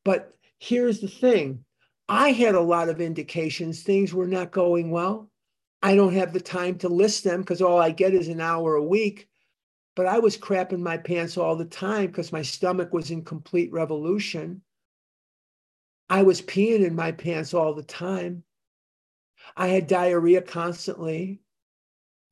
[0.05, 1.65] But here's the thing
[2.13, 5.31] I had a lot of indications things were not going well.
[5.81, 8.75] I don't have the time to list them because all I get is an hour
[8.75, 9.29] a week.
[9.95, 13.71] But I was crapping my pants all the time because my stomach was in complete
[13.71, 14.63] revolution.
[16.09, 18.43] I was peeing in my pants all the time.
[19.57, 21.43] I had diarrhea constantly,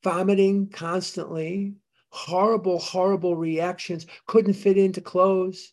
[0.03, 1.77] vomiting constantly,
[2.11, 5.73] horrible, horrible reactions, couldn't fit into clothes.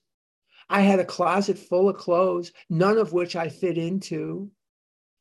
[0.69, 4.49] I had a closet full of clothes, none of which I fit into.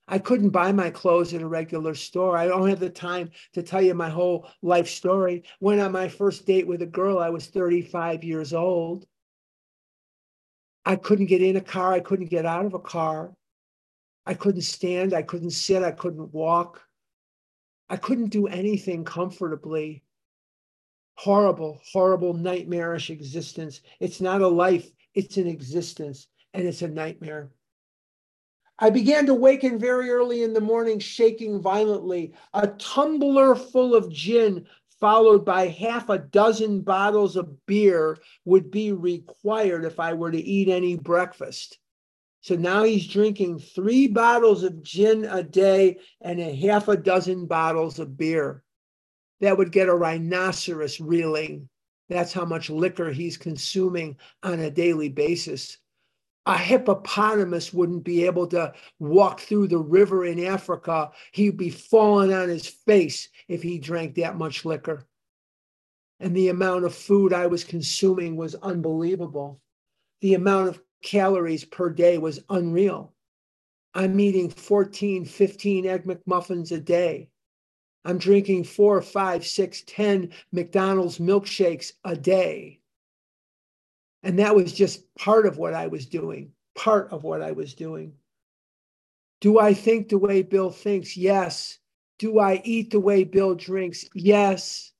[0.06, 2.36] I couldn't buy my clothes at a regular store.
[2.36, 5.44] I don't have the time to tell you my whole life story.
[5.60, 9.06] Went on my first date with a girl, I was 35 years old.
[10.84, 11.92] I couldn't get in a car.
[11.92, 13.34] I couldn't get out of a car.
[14.26, 15.14] I couldn't stand.
[15.14, 15.82] I couldn't sit.
[15.82, 16.82] I couldn't walk.
[17.88, 20.02] I couldn't do anything comfortably.
[21.16, 23.80] Horrible, horrible, nightmarish existence.
[24.00, 27.50] It's not a life, it's an existence and it's a nightmare.
[28.78, 32.34] I began to waken very early in the morning, shaking violently.
[32.54, 34.66] A tumbler full of gin,
[34.98, 40.42] followed by half a dozen bottles of beer, would be required if I were to
[40.42, 41.78] eat any breakfast.
[42.40, 47.46] So now he's drinking three bottles of gin a day and a half a dozen
[47.46, 48.62] bottles of beer.
[49.40, 51.68] That would get a rhinoceros reeling.
[52.08, 55.78] That's how much liquor he's consuming on a daily basis.
[56.46, 61.10] A hippopotamus wouldn't be able to walk through the river in Africa.
[61.32, 65.06] He'd be falling on his face if he drank that much liquor.
[66.20, 69.60] And the amount of food I was consuming was unbelievable.
[70.20, 73.14] The amount of calories per day was unreal.
[73.94, 77.30] I'm eating 14, 15 Egg McMuffins a day.
[78.04, 82.80] I'm drinking four, five, six, ten McDonald's milkshakes a day.
[84.22, 87.74] And that was just part of what I was doing, part of what I was
[87.74, 88.14] doing.
[89.40, 91.16] Do I think the way Bill thinks?
[91.16, 91.78] Yes.
[92.18, 94.06] Do I eat the way Bill drinks?
[94.14, 94.92] Yes.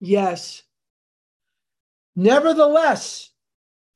[0.00, 0.62] Yes.
[2.16, 3.30] Nevertheless,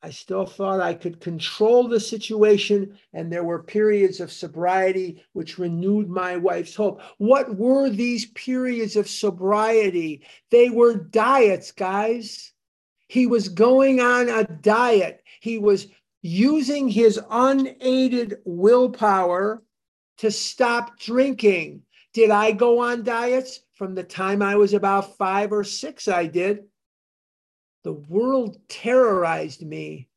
[0.04, 5.58] I still thought I could control the situation, and there were periods of sobriety which
[5.58, 7.00] renewed my wife's hope.
[7.18, 10.26] What were these periods of sobriety?
[10.50, 12.52] They were diets, guys.
[13.06, 15.22] He was going on a diet.
[15.40, 15.86] He was
[16.20, 19.62] using his unaided willpower
[20.18, 21.82] to stop drinking.
[22.12, 23.60] Did I go on diets?
[23.74, 26.64] From the time I was about five or six, I did
[27.84, 30.08] the world terrorized me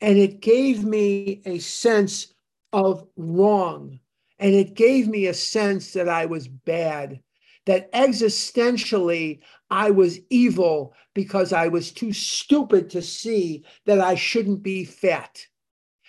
[0.00, 2.34] and it gave me a sense
[2.72, 4.00] of wrong.
[4.38, 7.20] And it gave me a sense that I was bad,
[7.66, 9.40] that existentially
[9.70, 15.46] I was evil because I was too stupid to see that I shouldn't be fat.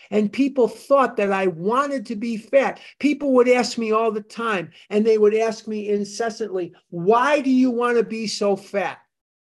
[0.09, 2.79] And people thought that I wanted to be fat.
[2.99, 7.49] People would ask me all the time, and they would ask me incessantly, Why do
[7.49, 9.02] you want to be so fat?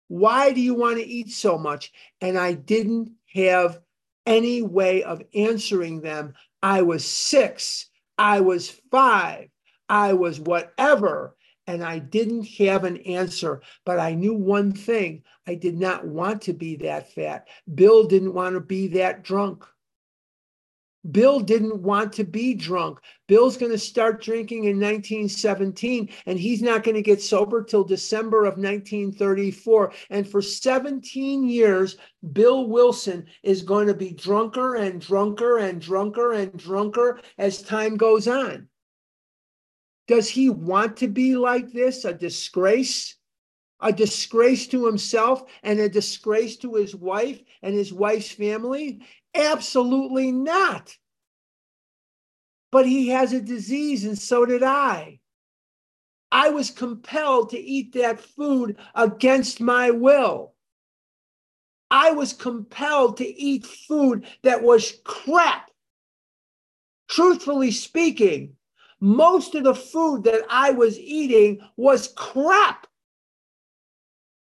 [0.09, 1.92] Why do you want to eat so much?
[2.20, 3.80] And I didn't have
[4.24, 6.34] any way of answering them.
[6.62, 7.88] I was six,
[8.18, 9.48] I was five,
[9.88, 11.36] I was whatever.
[11.68, 16.42] And I didn't have an answer, but I knew one thing I did not want
[16.42, 17.48] to be that fat.
[17.74, 19.64] Bill didn't want to be that drunk.
[21.11, 22.98] Bill didn't want to be drunk.
[23.28, 27.84] Bill's going to start drinking in 1917, and he's not going to get sober till
[27.84, 29.92] December of 1934.
[30.11, 31.96] And for 17 years,
[32.32, 37.96] Bill Wilson is going to be drunker and drunker and drunker and drunker as time
[37.96, 38.68] goes on.
[40.09, 42.04] Does he want to be like this?
[42.04, 43.16] A disgrace?
[43.80, 49.00] A disgrace to himself and a disgrace to his wife and his wife's family?
[49.37, 50.97] Absolutely not.
[52.72, 55.20] But he has a disease, and so did I.
[56.32, 60.55] I was compelled to eat that food against my will.
[61.91, 65.70] I was compelled to eat food that was crap.
[67.09, 68.57] Truthfully speaking,
[69.01, 72.87] most of the food that I was eating was crap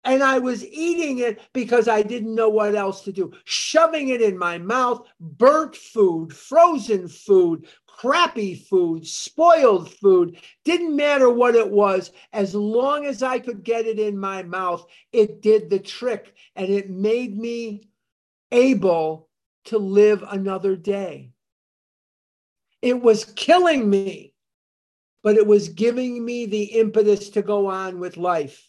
[0.09, 3.30] and I was eating it because I didn't know what else to do.
[3.44, 11.28] Shoving it in my mouth, burnt food, frozen food, crappy food, spoiled food, didn't matter
[11.28, 12.11] what it was.
[12.32, 16.70] As long as I could get it in my mouth, it did the trick and
[16.70, 17.90] it made me
[18.50, 19.28] able
[19.66, 21.32] to live another day.
[22.80, 24.32] It was killing me,
[25.22, 28.67] but it was giving me the impetus to go on with life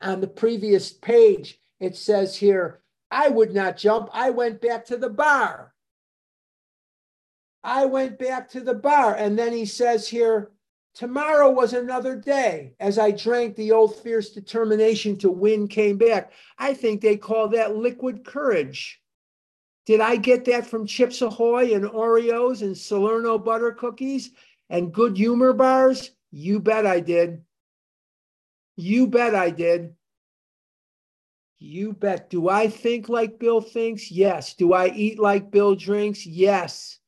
[0.00, 2.80] on the previous page, it says here,
[3.10, 4.10] I would not jump.
[4.12, 5.72] I went back to the bar.
[7.62, 9.14] I went back to the bar.
[9.14, 10.52] And then he says here,
[10.94, 12.74] tomorrow was another day.
[12.80, 16.32] As I drank, the old fierce determination to win came back.
[16.58, 19.00] I think they call that liquid courage.
[19.86, 24.32] Did I get that from Chips Ahoy and Oreos and Salerno butter cookies
[24.68, 26.10] and good humor bars?
[26.32, 27.42] You bet I did.
[28.76, 29.94] You bet I did.
[31.58, 32.28] You bet.
[32.28, 34.10] Do I think like Bill thinks?
[34.10, 34.54] Yes.
[34.54, 36.26] Do I eat like Bill drinks?
[36.26, 36.98] Yes.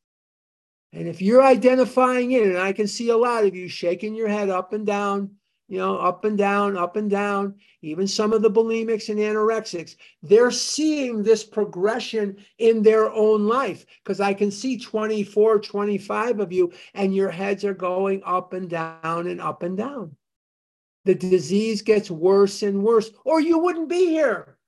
[0.95, 4.29] And if you're identifying it, and I can see a lot of you shaking your
[4.29, 5.33] head up and down,
[5.69, 9.97] you know, up and down, up and down, even some of the bulimics and anorexics,
[10.23, 13.85] they're seeing this progression in their own life.
[14.03, 18.71] Because I can see 24, 25 of you, and your heads are going up and
[18.71, 20.17] down and up and down
[21.09, 24.59] the disease gets worse and worse, or you wouldn't be here.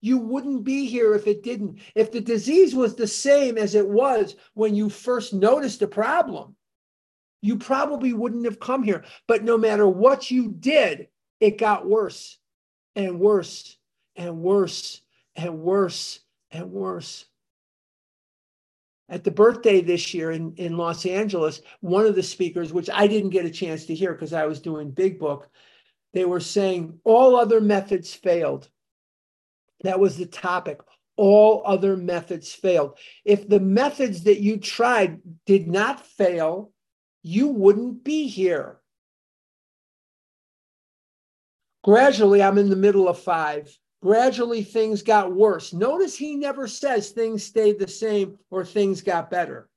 [0.00, 1.80] You wouldn't be here if it didn't.
[1.96, 6.54] If the disease was the same as it was when you first noticed the problem,
[7.42, 9.04] you probably wouldn't have come here.
[9.26, 11.08] But no matter what you did,
[11.40, 12.38] it got worse
[12.94, 13.76] and worse
[14.14, 15.00] and worse
[15.34, 16.20] and worse
[16.52, 17.24] and worse
[19.08, 23.06] at the birthday this year in, in Los Angeles, one of the speakers, which I
[23.06, 25.48] didn't get a chance to hear because I was doing Big Book,
[26.12, 28.68] they were saying all other methods failed.
[29.82, 30.80] That was the topic.
[31.16, 32.98] All other methods failed.
[33.24, 36.72] If the methods that you tried did not fail,
[37.22, 38.78] you wouldn't be here.
[41.82, 45.72] Gradually, I'm in the middle of five gradually things got worse.
[45.72, 49.68] Notice he never says things stayed the same or things got better.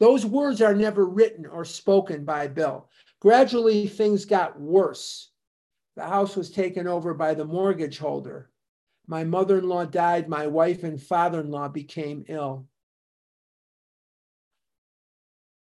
[0.00, 2.88] Those words are never written or spoken by Bill.
[3.20, 5.30] Gradually things got worse.
[5.96, 8.50] The house was taken over by the mortgage holder.
[9.08, 10.28] My mother in law died.
[10.28, 12.66] My wife and father in law became ill.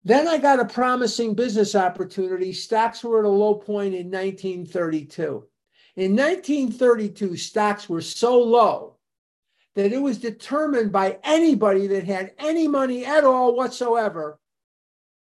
[0.04, 2.54] Then I got a promising business opportunity.
[2.54, 5.46] Stocks were at a low point in 1932.
[5.98, 8.98] In 1932, stocks were so low
[9.76, 14.40] that it was determined by anybody that had any money at all whatsoever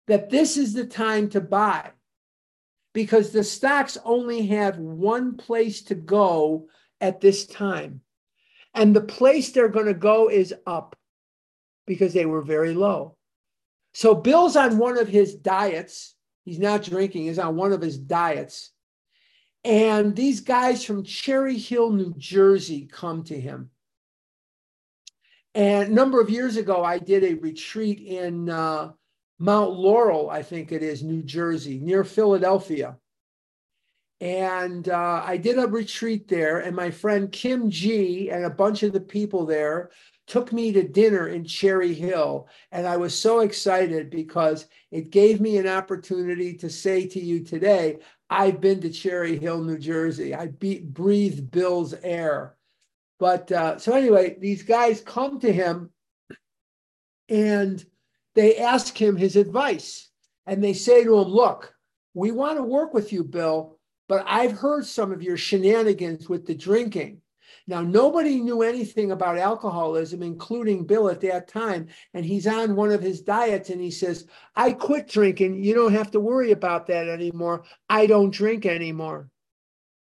[0.06, 1.90] that this is the time to buy
[2.94, 6.68] because the stocks only have one place to go
[7.00, 8.02] at this time.
[8.76, 10.96] And the place they're going to go is up
[11.88, 13.18] because they were very low.
[13.96, 16.14] So Bill's on one of his diets.
[16.46, 18.72] He's not drinking, he's on one of his diets.
[19.64, 23.70] And these guys from Cherry Hill, New Jersey come to him.
[25.54, 28.92] And a number of years ago, I did a retreat in uh,
[29.38, 32.98] Mount Laurel, I think it is, New Jersey, near Philadelphia.
[34.22, 38.84] And uh, I did a retreat there, and my friend Kim G and a bunch
[38.84, 39.90] of the people there
[40.28, 42.48] took me to dinner in Cherry Hill.
[42.72, 47.44] And I was so excited because it gave me an opportunity to say to you
[47.44, 47.98] today,
[48.32, 50.34] I've been to Cherry Hill, New Jersey.
[50.34, 52.56] I beat, breathed Bill's air.
[53.20, 55.92] But uh, so anyway, these guys come to him
[57.28, 57.84] and
[58.34, 60.10] they ask him his advice.
[60.48, 61.76] And they say to him, Look,
[62.14, 63.78] we want to work with you, Bill,
[64.08, 67.21] but I've heard some of your shenanigans with the drinking.
[67.72, 71.88] Now, nobody knew anything about alcoholism, including Bill at that time.
[72.14, 75.64] And he's on one of his diets and he says, I quit drinking.
[75.64, 77.64] You don't have to worry about that anymore.
[77.90, 79.30] I don't drink anymore.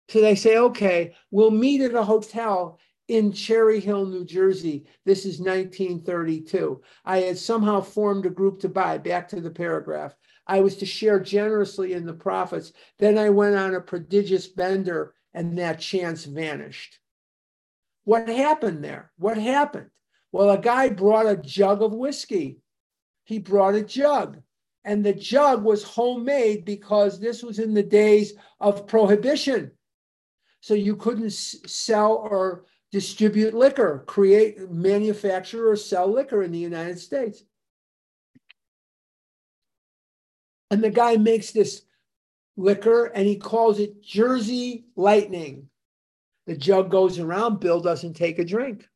[0.08, 4.86] So they say, okay, we'll meet at a hotel in Cherry Hill, New Jersey.
[5.04, 6.80] This is 1932.
[7.04, 10.16] I had somehow formed a group to buy, back to the paragraph.
[10.46, 12.72] I was to share generously in the profits.
[12.98, 16.98] Then I went on a prodigious bender and that chance vanished.
[18.08, 19.12] What happened there?
[19.18, 19.90] What happened?
[20.32, 22.56] Well, a guy brought a jug of whiskey.
[23.24, 24.40] He brought a jug.
[24.82, 29.72] And the jug was homemade because this was in the days of prohibition.
[30.60, 36.98] So you couldn't sell or distribute liquor, create, manufacture, or sell liquor in the United
[36.98, 37.44] States.
[40.70, 41.82] And the guy makes this
[42.56, 45.68] liquor and he calls it Jersey Lightning.
[46.48, 47.60] The jug goes around.
[47.60, 48.88] Bill doesn't take a drink.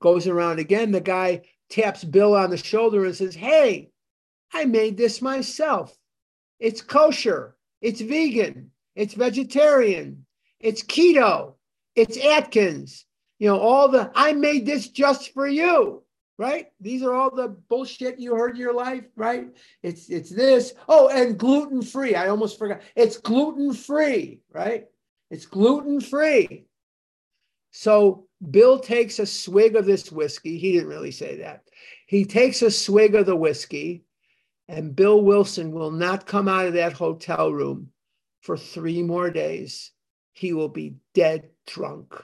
[0.00, 0.90] Goes around again.
[0.90, 3.92] The guy taps Bill on the shoulder and says, Hey,
[4.52, 5.96] I made this myself.
[6.58, 7.56] It's kosher.
[7.80, 8.72] It's vegan.
[8.96, 10.26] It's vegetarian.
[10.58, 11.54] It's keto.
[11.94, 13.06] It's Atkins.
[13.38, 16.02] You know, all the, I made this just for you,
[16.38, 16.66] right?
[16.80, 19.46] These are all the bullshit you heard in your life, right?
[19.84, 20.74] It's, it's this.
[20.88, 22.16] Oh, and gluten free.
[22.16, 22.82] I almost forgot.
[22.96, 24.86] It's gluten free, right?
[25.30, 26.66] It's gluten free.
[27.70, 30.58] So Bill takes a swig of this whiskey.
[30.58, 31.64] He didn't really say that.
[32.06, 34.04] He takes a swig of the whiskey,
[34.68, 37.92] and Bill Wilson will not come out of that hotel room
[38.40, 39.92] for three more days.
[40.32, 42.14] He will be dead drunk.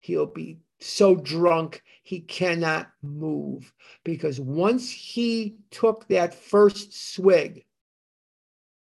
[0.00, 3.72] He'll be so drunk he cannot move
[4.04, 7.64] because once he took that first swig,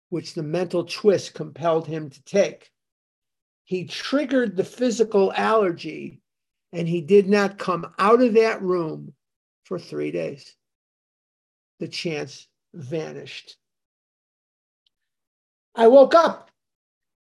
[0.09, 2.72] which the mental twist compelled him to take,
[3.72, 6.20] he triggered the physical allergy
[6.74, 9.14] and he did not come out of that room
[9.64, 10.58] for three days.
[11.80, 13.56] The chance vanished.
[15.74, 16.52] I woke up.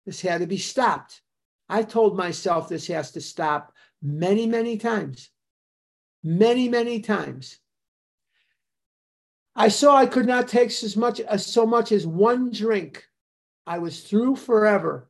[0.05, 1.23] This had to be stopped.
[1.69, 3.73] I told myself this has to stop
[4.03, 5.31] many, many times.
[6.23, 7.57] Many, many times.
[9.55, 13.07] I saw I could not take as much as so much as one drink.
[13.65, 15.09] I was through forever.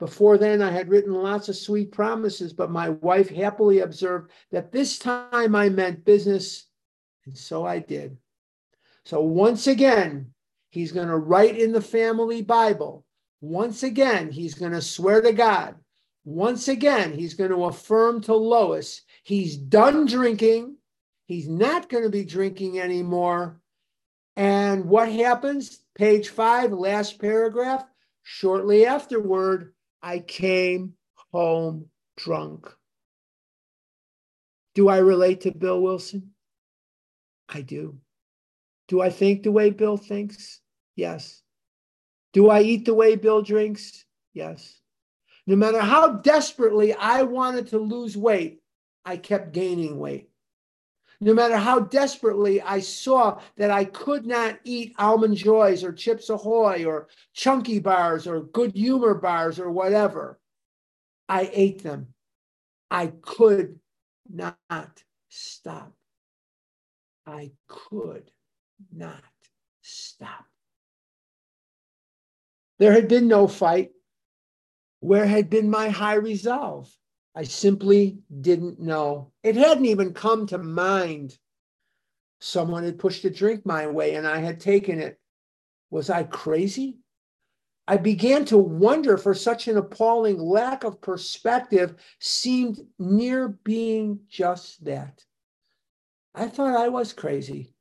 [0.00, 4.72] Before then, I had written lots of sweet promises, but my wife happily observed that
[4.72, 6.66] this time I meant business,
[7.26, 8.16] and so I did.
[9.04, 10.32] So once again,
[10.70, 13.04] he's going to write in the family Bible.
[13.42, 15.74] Once again, he's going to swear to God.
[16.24, 20.76] Once again, he's going to affirm to Lois he's done drinking.
[21.26, 23.60] He's not going to be drinking anymore.
[24.36, 25.78] And what happens?
[25.94, 27.84] Page five, last paragraph.
[28.22, 30.94] Shortly afterward, I came
[31.32, 31.86] home
[32.16, 32.72] drunk.
[34.74, 36.30] Do I relate to Bill Wilson?
[37.48, 37.98] I do.
[38.88, 40.60] Do I think the way Bill thinks?
[40.96, 41.42] Yes.
[42.32, 44.04] Do I eat the way Bill drinks?
[44.32, 44.80] Yes.
[45.46, 48.60] No matter how desperately I wanted to lose weight,
[49.04, 50.29] I kept gaining weight
[51.20, 56.30] no matter how desperately I saw that I could not eat almond joys or chips
[56.30, 60.40] ahoy or chunky bars or good humor bars or whatever,
[61.28, 62.08] I ate them.
[62.90, 63.78] I could
[64.32, 64.56] not
[65.28, 65.92] stop.
[67.26, 68.30] I could
[68.92, 69.22] not
[69.82, 70.46] stop.
[72.78, 73.90] There had been no fight.
[75.00, 76.90] Where had been my high resolve?
[77.40, 79.32] I simply didn't know.
[79.42, 81.38] It hadn't even come to mind.
[82.38, 85.18] Someone had pushed a drink my way and I had taken it.
[85.88, 86.98] Was I crazy?
[87.88, 94.84] I began to wonder for such an appalling lack of perspective seemed near being just
[94.84, 95.24] that.
[96.34, 97.72] I thought I was crazy,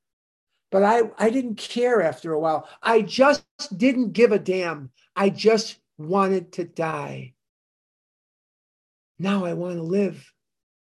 [0.72, 2.66] but I, I didn't care after a while.
[2.82, 3.44] I just
[3.78, 4.92] didn't give a damn.
[5.18, 7.34] I just wanted to die.
[9.20, 10.32] Now I want to live.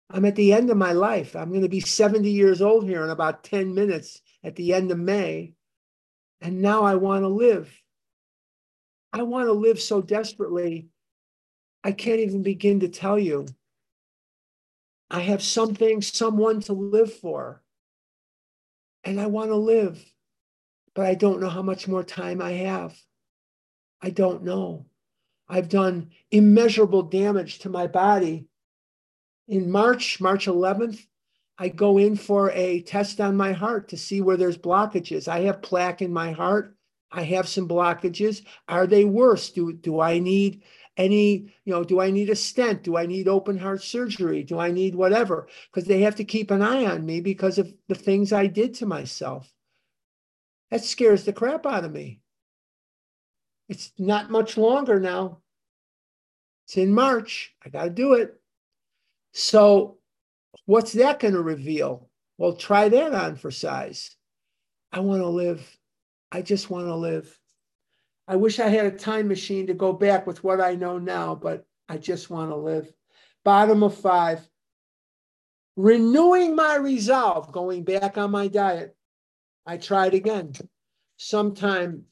[0.09, 1.35] I'm at the end of my life.
[1.35, 4.91] I'm going to be 70 years old here in about 10 minutes at the end
[4.91, 5.53] of May.
[6.41, 7.73] And now I want to live.
[9.13, 10.87] I want to live so desperately,
[11.83, 13.47] I can't even begin to tell you.
[15.09, 17.61] I have something, someone to live for.
[19.03, 20.03] And I want to live,
[20.93, 22.97] but I don't know how much more time I have.
[24.01, 24.85] I don't know.
[25.51, 28.47] I've done immeasurable damage to my body.
[29.49, 31.05] In March, March 11th,
[31.57, 35.27] I go in for a test on my heart to see where there's blockages.
[35.27, 36.77] I have plaque in my heart.
[37.11, 38.45] I have some blockages.
[38.69, 39.49] Are they worse?
[39.51, 40.63] Do, do I need
[40.95, 42.83] any, you know, do I need a stent?
[42.83, 44.43] Do I need open heart surgery?
[44.43, 45.49] Do I need whatever?
[45.69, 48.75] Because they have to keep an eye on me because of the things I did
[48.75, 49.53] to myself.
[50.69, 52.20] That scares the crap out of me.
[53.71, 55.37] It's not much longer now.
[56.65, 57.55] It's in March.
[57.65, 58.37] I got to do it.
[59.31, 59.97] So,
[60.65, 62.09] what's that going to reveal?
[62.37, 64.13] Well, try that on for size.
[64.91, 65.65] I want to live.
[66.33, 67.33] I just want to live.
[68.27, 71.33] I wish I had a time machine to go back with what I know now,
[71.33, 72.91] but I just want to live.
[73.45, 74.45] Bottom of five,
[75.77, 78.97] renewing my resolve, going back on my diet.
[79.65, 80.51] I tried again.
[81.15, 82.03] Sometime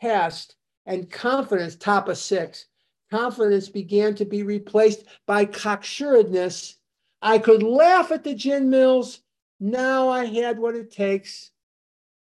[0.00, 0.55] passed,
[0.86, 2.66] and confidence, top of six,
[3.10, 6.76] confidence began to be replaced by cocksuredness.
[7.20, 9.20] I could laugh at the gin mills.
[9.60, 11.50] Now I had what it takes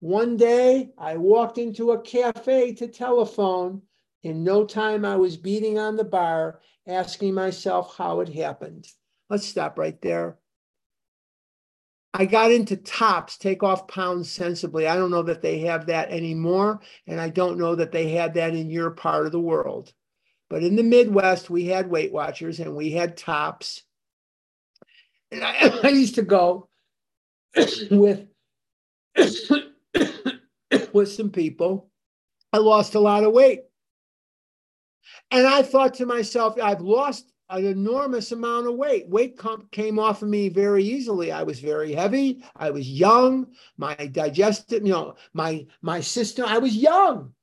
[0.01, 3.81] one day I walked into a cafe to telephone.
[4.23, 8.87] In no time, I was beating on the bar, asking myself how it happened.
[9.29, 10.37] Let's stop right there.
[12.13, 14.87] I got into tops, take off pounds sensibly.
[14.87, 16.81] I don't know that they have that anymore.
[17.05, 19.93] And I don't know that they had that in your part of the world.
[20.49, 23.83] But in the Midwest, we had Weight Watchers and we had tops.
[25.31, 26.69] And I, I used to go
[27.91, 28.25] with
[30.93, 31.89] with some people.
[32.51, 33.61] I lost a lot of weight.
[35.31, 39.07] And I thought to myself, I've lost an enormous amount of weight.
[39.07, 39.39] Weight
[39.71, 41.31] came off of me very easily.
[41.31, 42.43] I was very heavy.
[42.55, 43.47] I was young.
[43.77, 47.33] My digestive, you know, my my system, I was young.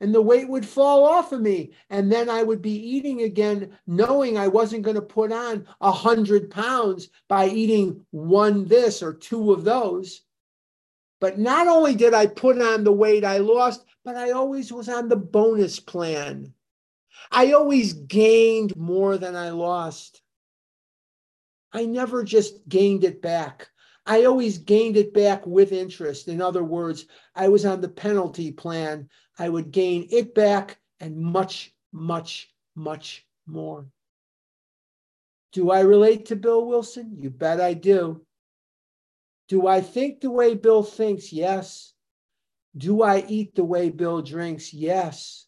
[0.00, 1.72] And the weight would fall off of me.
[1.88, 5.92] And then I would be eating again, knowing I wasn't going to put on a
[5.92, 10.22] hundred pounds by eating one this or two of those.
[11.20, 14.88] But not only did I put on the weight I lost, but I always was
[14.88, 16.52] on the bonus plan.
[17.30, 20.22] I always gained more than I lost.
[21.72, 23.68] I never just gained it back.
[24.06, 26.28] I always gained it back with interest.
[26.28, 29.08] In other words, I was on the penalty plan.
[29.38, 33.86] I would gain it back and much, much, much more.
[35.52, 37.16] Do I relate to Bill Wilson?
[37.18, 38.24] You bet I do.
[39.48, 41.32] Do I think the way Bill thinks?
[41.32, 41.92] Yes.
[42.76, 44.74] Do I eat the way Bill drinks?
[44.74, 45.46] Yes.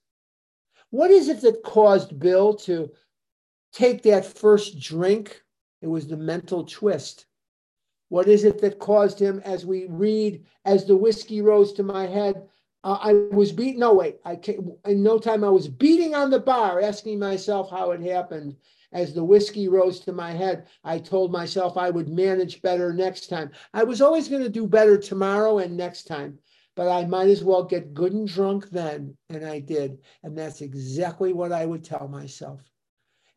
[0.97, 2.91] What is it that caused Bill to
[3.75, 5.43] take that first drink?
[5.83, 7.27] It was the mental twist.
[8.09, 12.07] What is it that caused him, as we read, as the whiskey rose to my
[12.07, 12.49] head?
[12.83, 13.81] Uh, I was beating.
[13.81, 14.21] No, wait.
[14.25, 18.01] I came, in no time I was beating on the bar, asking myself how it
[18.01, 18.57] happened.
[18.91, 23.29] As the whiskey rose to my head, I told myself I would manage better next
[23.29, 23.51] time.
[23.75, 26.39] I was always going to do better tomorrow and next time,
[26.77, 29.17] but I might as well get good and drunk then.
[29.31, 29.99] And I did.
[30.23, 32.61] And that's exactly what I would tell myself.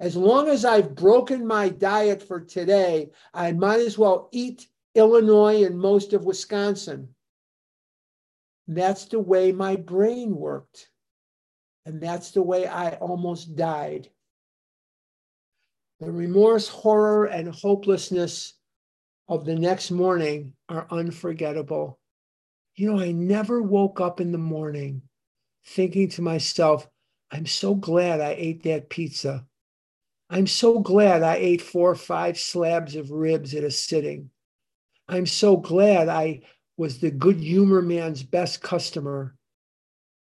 [0.01, 5.63] As long as I've broken my diet for today, I might as well eat Illinois
[5.63, 7.15] and most of Wisconsin.
[8.67, 10.89] That's the way my brain worked.
[11.85, 14.09] And that's the way I almost died.
[16.01, 18.53] The remorse, horror, and hopelessness
[19.27, 21.99] of the next morning are unforgettable.
[22.79, 25.01] You know, I never woke up in the morning
[25.65, 26.87] thinking to myself,
[27.29, 29.45] I'm so glad I ate that pizza.
[30.29, 34.29] I'm so glad I ate four or five slabs of ribs at a sitting.
[35.09, 36.43] I'm so glad I
[36.77, 39.35] was the good humor man's best customer.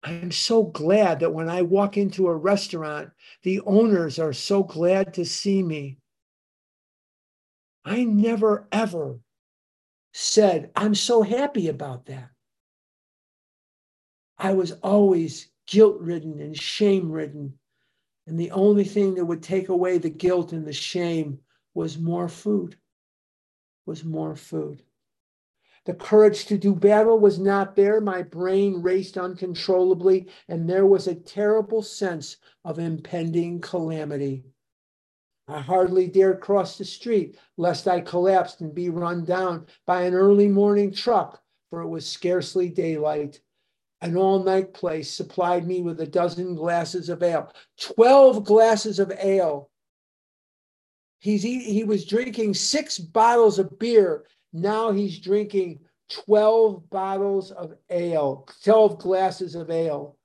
[0.02, 3.08] I'm so glad that when I walk into a restaurant,
[3.42, 5.96] the owners are so glad to see me.
[7.86, 9.18] I never ever
[10.12, 12.28] said, I'm so happy about that.
[14.38, 17.58] I was always guilt ridden and shame ridden.
[18.26, 21.40] And the only thing that would take away the guilt and the shame
[21.74, 22.76] was more food,
[23.86, 24.82] was more food.
[25.84, 28.00] The courage to do battle was not there.
[28.00, 34.44] My brain raced uncontrollably, and there was a terrible sense of impending calamity.
[35.46, 40.14] I hardly dared cross the street lest I collapsed and be run down by an
[40.14, 43.40] early morning truck, for it was scarcely daylight.
[44.04, 49.10] An all night place supplied me with a dozen glasses of ale, 12 glasses of
[49.18, 49.70] ale.
[51.18, 55.80] He's, he was drinking six bottles of beer now he's drinking
[56.26, 60.16] 12 bottles of ale, 12 glasses of ale.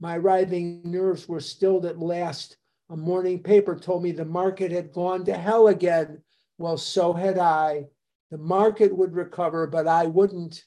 [0.00, 2.56] My writhing nerves were stilled at last.
[2.90, 6.20] A morning paper told me the market had gone to hell again.
[6.58, 7.84] Well, so had I.
[8.32, 10.64] The market would recover, but I wouldn't.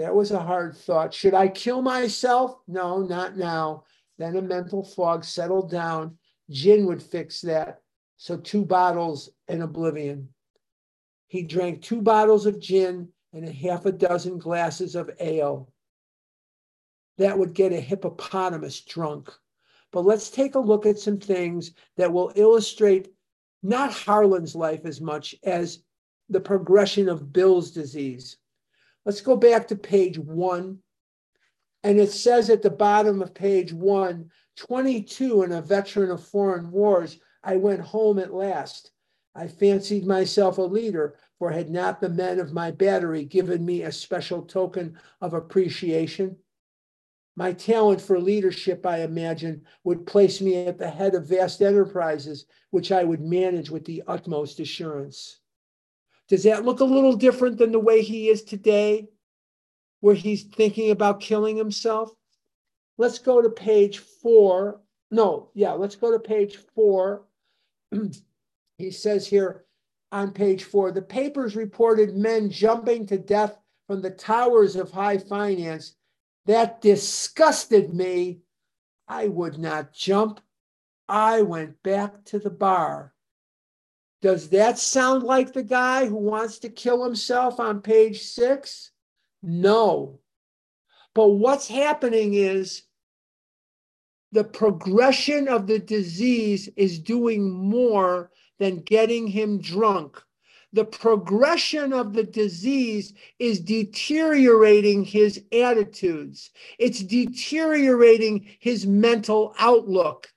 [0.00, 1.12] That was a hard thought.
[1.12, 2.56] Should I kill myself?
[2.66, 3.84] No, not now.
[4.16, 6.16] Then a mental fog settled down.
[6.48, 7.82] Gin would fix that.
[8.16, 10.30] So two bottles and oblivion.
[11.26, 15.70] He drank two bottles of gin and a half a dozen glasses of ale.
[17.18, 19.30] That would get a hippopotamus drunk.
[19.92, 23.12] But let's take a look at some things that will illustrate
[23.62, 25.82] not Harlan's life as much as
[26.30, 28.38] the progression of Bill's disease.
[29.04, 30.78] Let's go back to page one.
[31.82, 36.70] And it says at the bottom of page one 22 and a veteran of foreign
[36.70, 38.90] wars, I went home at last.
[39.34, 43.82] I fancied myself a leader, for had not the men of my battery given me
[43.82, 46.36] a special token of appreciation?
[47.36, 52.44] My talent for leadership, I imagine, would place me at the head of vast enterprises,
[52.70, 55.39] which I would manage with the utmost assurance.
[56.30, 59.08] Does that look a little different than the way he is today,
[59.98, 62.12] where he's thinking about killing himself?
[62.98, 64.80] Let's go to page four.
[65.10, 67.26] No, yeah, let's go to page four.
[68.78, 69.64] he says here
[70.12, 73.56] on page four the papers reported men jumping to death
[73.88, 75.96] from the towers of high finance.
[76.46, 78.42] That disgusted me.
[79.08, 80.40] I would not jump.
[81.08, 83.14] I went back to the bar.
[84.22, 88.90] Does that sound like the guy who wants to kill himself on page six?
[89.42, 90.20] No.
[91.14, 92.82] But what's happening is
[94.32, 100.22] the progression of the disease is doing more than getting him drunk.
[100.72, 110.32] The progression of the disease is deteriorating his attitudes, it's deteriorating his mental outlook,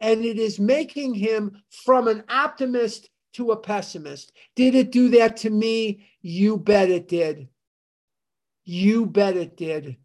[0.00, 4.32] and it is making him from an optimist to a pessimist.
[4.56, 6.06] Did it do that to me?
[6.22, 7.48] You bet it did.
[8.64, 9.96] You bet it did.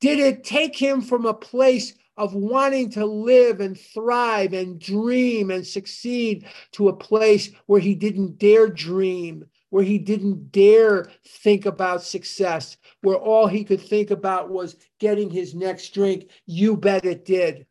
[0.00, 5.50] Did it take him from a place of wanting to live and thrive and dream
[5.50, 11.64] and succeed to a place where he didn't dare dream, where he didn't dare think
[11.64, 16.28] about success, where all he could think about was getting his next drink.
[16.44, 17.67] You bet it did.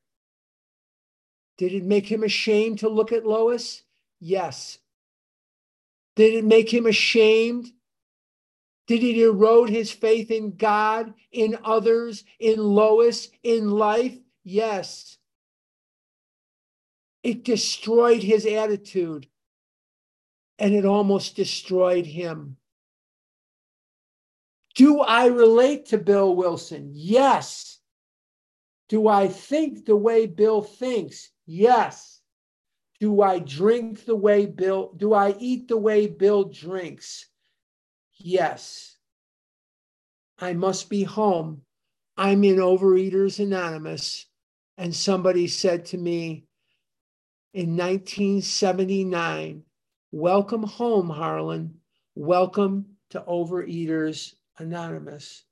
[1.57, 3.83] Did it make him ashamed to look at Lois?
[4.19, 4.77] Yes.
[6.15, 7.71] Did it make him ashamed?
[8.87, 14.17] Did it erode his faith in God, in others, in Lois, in life?
[14.43, 15.17] Yes.
[17.23, 19.27] It destroyed his attitude
[20.59, 22.57] and it almost destroyed him.
[24.75, 26.91] Do I relate to Bill Wilson?
[26.93, 27.79] Yes.
[28.89, 31.29] Do I think the way Bill thinks?
[31.47, 32.21] Yes.
[32.99, 37.29] Do I drink the way Bill, do I eat the way Bill drinks?
[38.17, 38.97] Yes.
[40.39, 41.61] I must be home.
[42.17, 44.25] I'm in Overeaters Anonymous.
[44.77, 46.45] And somebody said to me
[47.53, 49.63] in 1979,
[50.11, 51.75] Welcome home, Harlan.
[52.13, 55.46] Welcome to Overeaters Anonymous.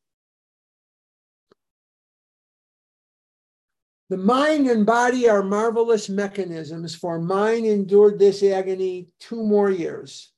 [4.09, 10.31] The mind and body are marvelous mechanisms, for mine endured this agony two more years.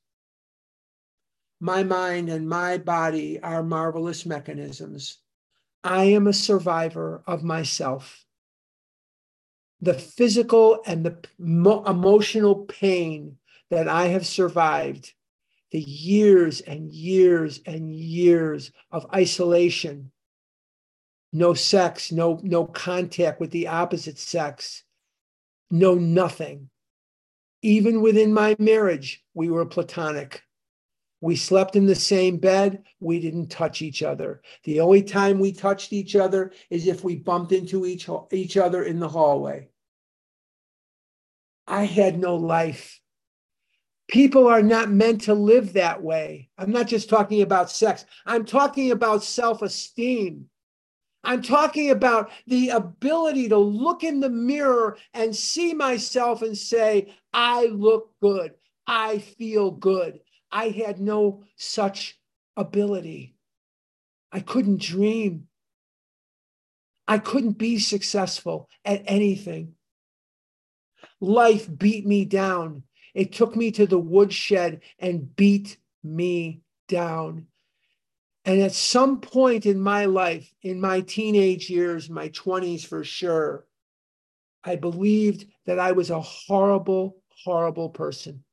[1.60, 5.18] My mind and my body are marvelous mechanisms.
[5.84, 8.24] I am a survivor of myself
[9.80, 13.36] the physical and the emotional pain
[13.70, 15.12] that I have survived,
[15.70, 20.10] the years and years and years of isolation,
[21.32, 24.84] no sex, no, no contact with the opposite sex,
[25.70, 26.70] no nothing.
[27.62, 30.42] Even within my marriage, we were platonic.
[31.20, 32.84] We slept in the same bed.
[33.00, 34.40] We didn't touch each other.
[34.62, 38.84] The only time we touched each other is if we bumped into each, each other
[38.84, 39.68] in the hallway.
[41.66, 43.00] I had no life.
[44.06, 46.48] People are not meant to live that way.
[46.56, 50.48] I'm not just talking about sex, I'm talking about self esteem.
[51.28, 57.14] I'm talking about the ability to look in the mirror and see myself and say,
[57.34, 58.54] I look good.
[58.86, 60.20] I feel good.
[60.50, 62.18] I had no such
[62.56, 63.34] ability.
[64.32, 65.48] I couldn't dream.
[67.06, 69.74] I couldn't be successful at anything.
[71.20, 72.84] Life beat me down.
[73.12, 77.48] It took me to the woodshed and beat me down.
[78.48, 83.66] And at some point in my life, in my teenage years, my 20s for sure,
[84.64, 88.44] I believed that I was a horrible, horrible person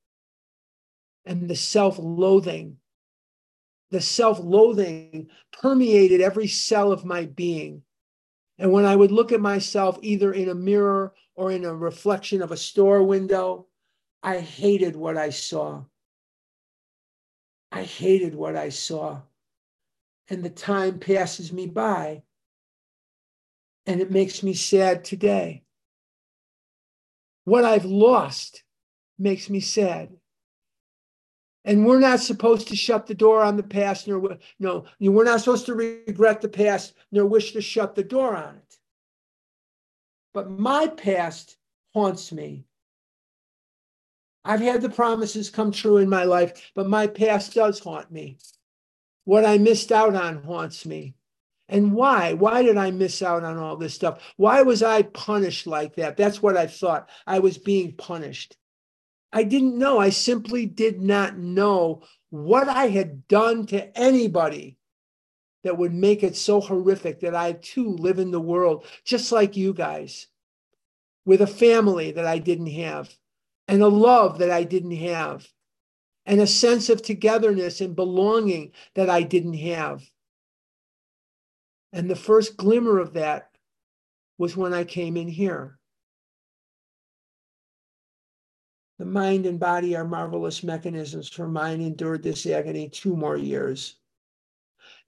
[1.23, 2.75] and the self loathing.
[3.91, 7.81] The self loathing permeated every cell of my being.
[8.59, 12.41] And when I would look at myself either in a mirror or in a reflection
[12.41, 13.67] of a store window,
[14.21, 15.85] I hated what I saw.
[17.71, 19.21] I hated what I saw.
[20.29, 22.23] And the time passes me by.
[23.85, 25.63] And it makes me sad today.
[27.43, 28.63] What I've lost
[29.19, 30.09] makes me sad.
[31.63, 35.39] And we're not supposed to shut the door on the past, nor no, we're not
[35.39, 38.77] supposed to regret the past, nor wish to shut the door on it.
[40.33, 41.57] But my past
[41.93, 42.65] haunts me.
[44.43, 48.37] I've had the promises come true in my life, but my past does haunt me.
[49.25, 51.15] What I missed out on haunts me.
[51.67, 52.33] And why?
[52.33, 54.21] Why did I miss out on all this stuff?
[54.37, 56.15] Why was I punished like that?
[56.15, 57.09] That's what I thought.
[57.25, 58.55] I was being punished.
[59.33, 59.99] I didn't know.
[59.99, 64.77] I simply did not know what I had done to anybody
[65.63, 69.57] that would make it so horrific that I too live in the world, just like
[69.57, 70.27] you guys,
[71.25, 73.11] with a family that I didn't have,
[73.67, 75.47] and a love that I didn't have,
[76.25, 80.03] and a sense of togetherness and belonging that I didn't have.
[81.93, 83.49] And the first glimmer of that
[84.37, 85.77] was when I came in here.
[88.97, 93.95] The mind and body are marvelous mechanisms, for mine endured this agony two more years.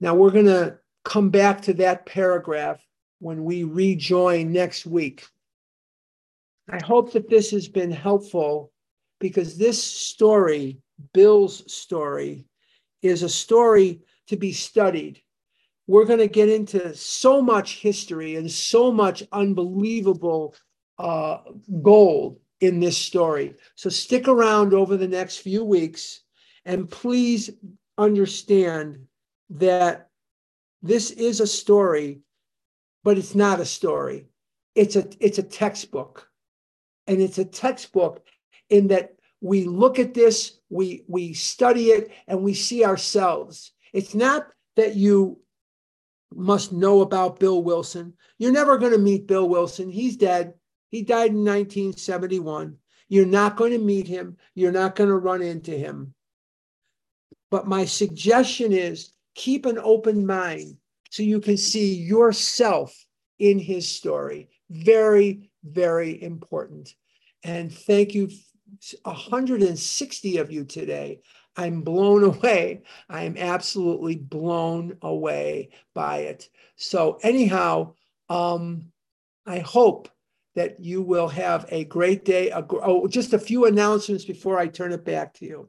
[0.00, 2.84] Now we're going to come back to that paragraph
[3.18, 5.26] when we rejoin next week.
[6.68, 8.72] I hope that this has been helpful
[9.20, 10.80] because this story,
[11.12, 12.46] Bill's story,
[13.02, 15.20] is a story to be studied.
[15.86, 20.54] We're going to get into so much history and so much unbelievable
[20.98, 21.38] uh,
[21.82, 23.54] gold in this story.
[23.76, 26.22] So stick around over the next few weeks
[26.64, 27.50] and please
[27.96, 29.06] understand
[29.50, 30.10] that
[30.82, 32.20] this is a story,
[33.04, 34.26] but it's not a story.
[34.74, 36.28] It's a it's a textbook.
[37.06, 38.26] And it's a textbook
[38.68, 43.72] in that we look at this, we we study it and we see ourselves.
[43.92, 44.46] It's not
[44.76, 45.40] that you
[46.34, 48.14] must know about Bill Wilson.
[48.38, 49.90] You're never going to meet Bill Wilson.
[49.90, 50.54] He's dead.
[50.90, 52.76] He died in 1971.
[53.08, 54.36] You're not going to meet him.
[54.54, 56.14] You're not going to run into him.
[57.50, 60.76] But my suggestion is keep an open mind
[61.10, 62.94] so you can see yourself
[63.38, 64.50] in his story.
[64.68, 66.94] Very, very important.
[67.42, 68.28] And thank you,
[69.02, 71.20] 160 of you today.
[71.56, 72.82] I'm blown away.
[73.08, 76.48] I am absolutely blown away by it.
[76.76, 77.94] So, anyhow,
[78.28, 78.92] um,
[79.46, 80.08] I hope
[80.54, 82.50] that you will have a great day.
[82.52, 85.68] Oh, just a few announcements before I turn it back to you.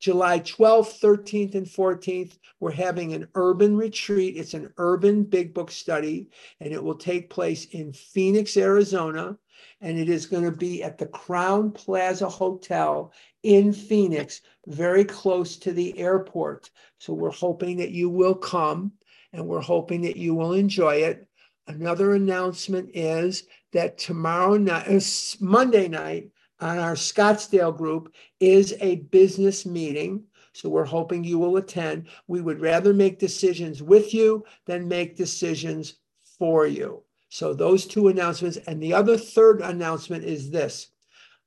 [0.00, 4.36] July 12th, 13th, and 14th, we're having an urban retreat.
[4.36, 6.28] It's an urban big book study,
[6.60, 9.36] and it will take place in Phoenix, Arizona.
[9.80, 15.56] And it is going to be at the Crowne Plaza Hotel in Phoenix, very close
[15.58, 16.70] to the airport.
[16.98, 18.92] So we're hoping that you will come
[19.32, 21.26] and we're hoping that you will enjoy it.
[21.66, 25.00] Another announcement is that tomorrow night, uh,
[25.40, 26.30] Monday night,
[26.60, 30.24] on our Scottsdale group is a business meeting.
[30.52, 32.08] So we're hoping you will attend.
[32.26, 35.94] We would rather make decisions with you than make decisions
[36.38, 37.02] for you.
[37.28, 38.56] So those two announcements.
[38.66, 40.88] And the other third announcement is this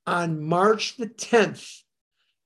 [0.06, 1.82] on March the 10th,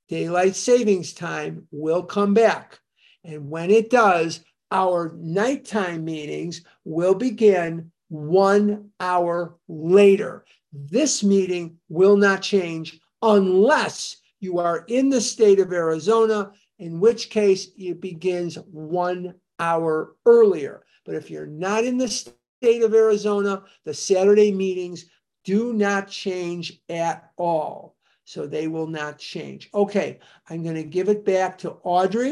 [0.08, 2.78] daylight savings time will come back.
[3.24, 10.44] And when it does, our nighttime meetings will begin one hour later.
[10.72, 17.30] This meeting will not change unless you are in the state of Arizona, in which
[17.30, 20.84] case it begins one hour earlier.
[21.04, 22.08] But if you're not in the
[22.62, 25.06] state of Arizona, the Saturday meetings
[25.44, 27.96] do not change at all.
[28.24, 29.70] So they will not change.
[29.72, 30.18] Okay,
[30.50, 32.24] I'm going to give it back to Audrey.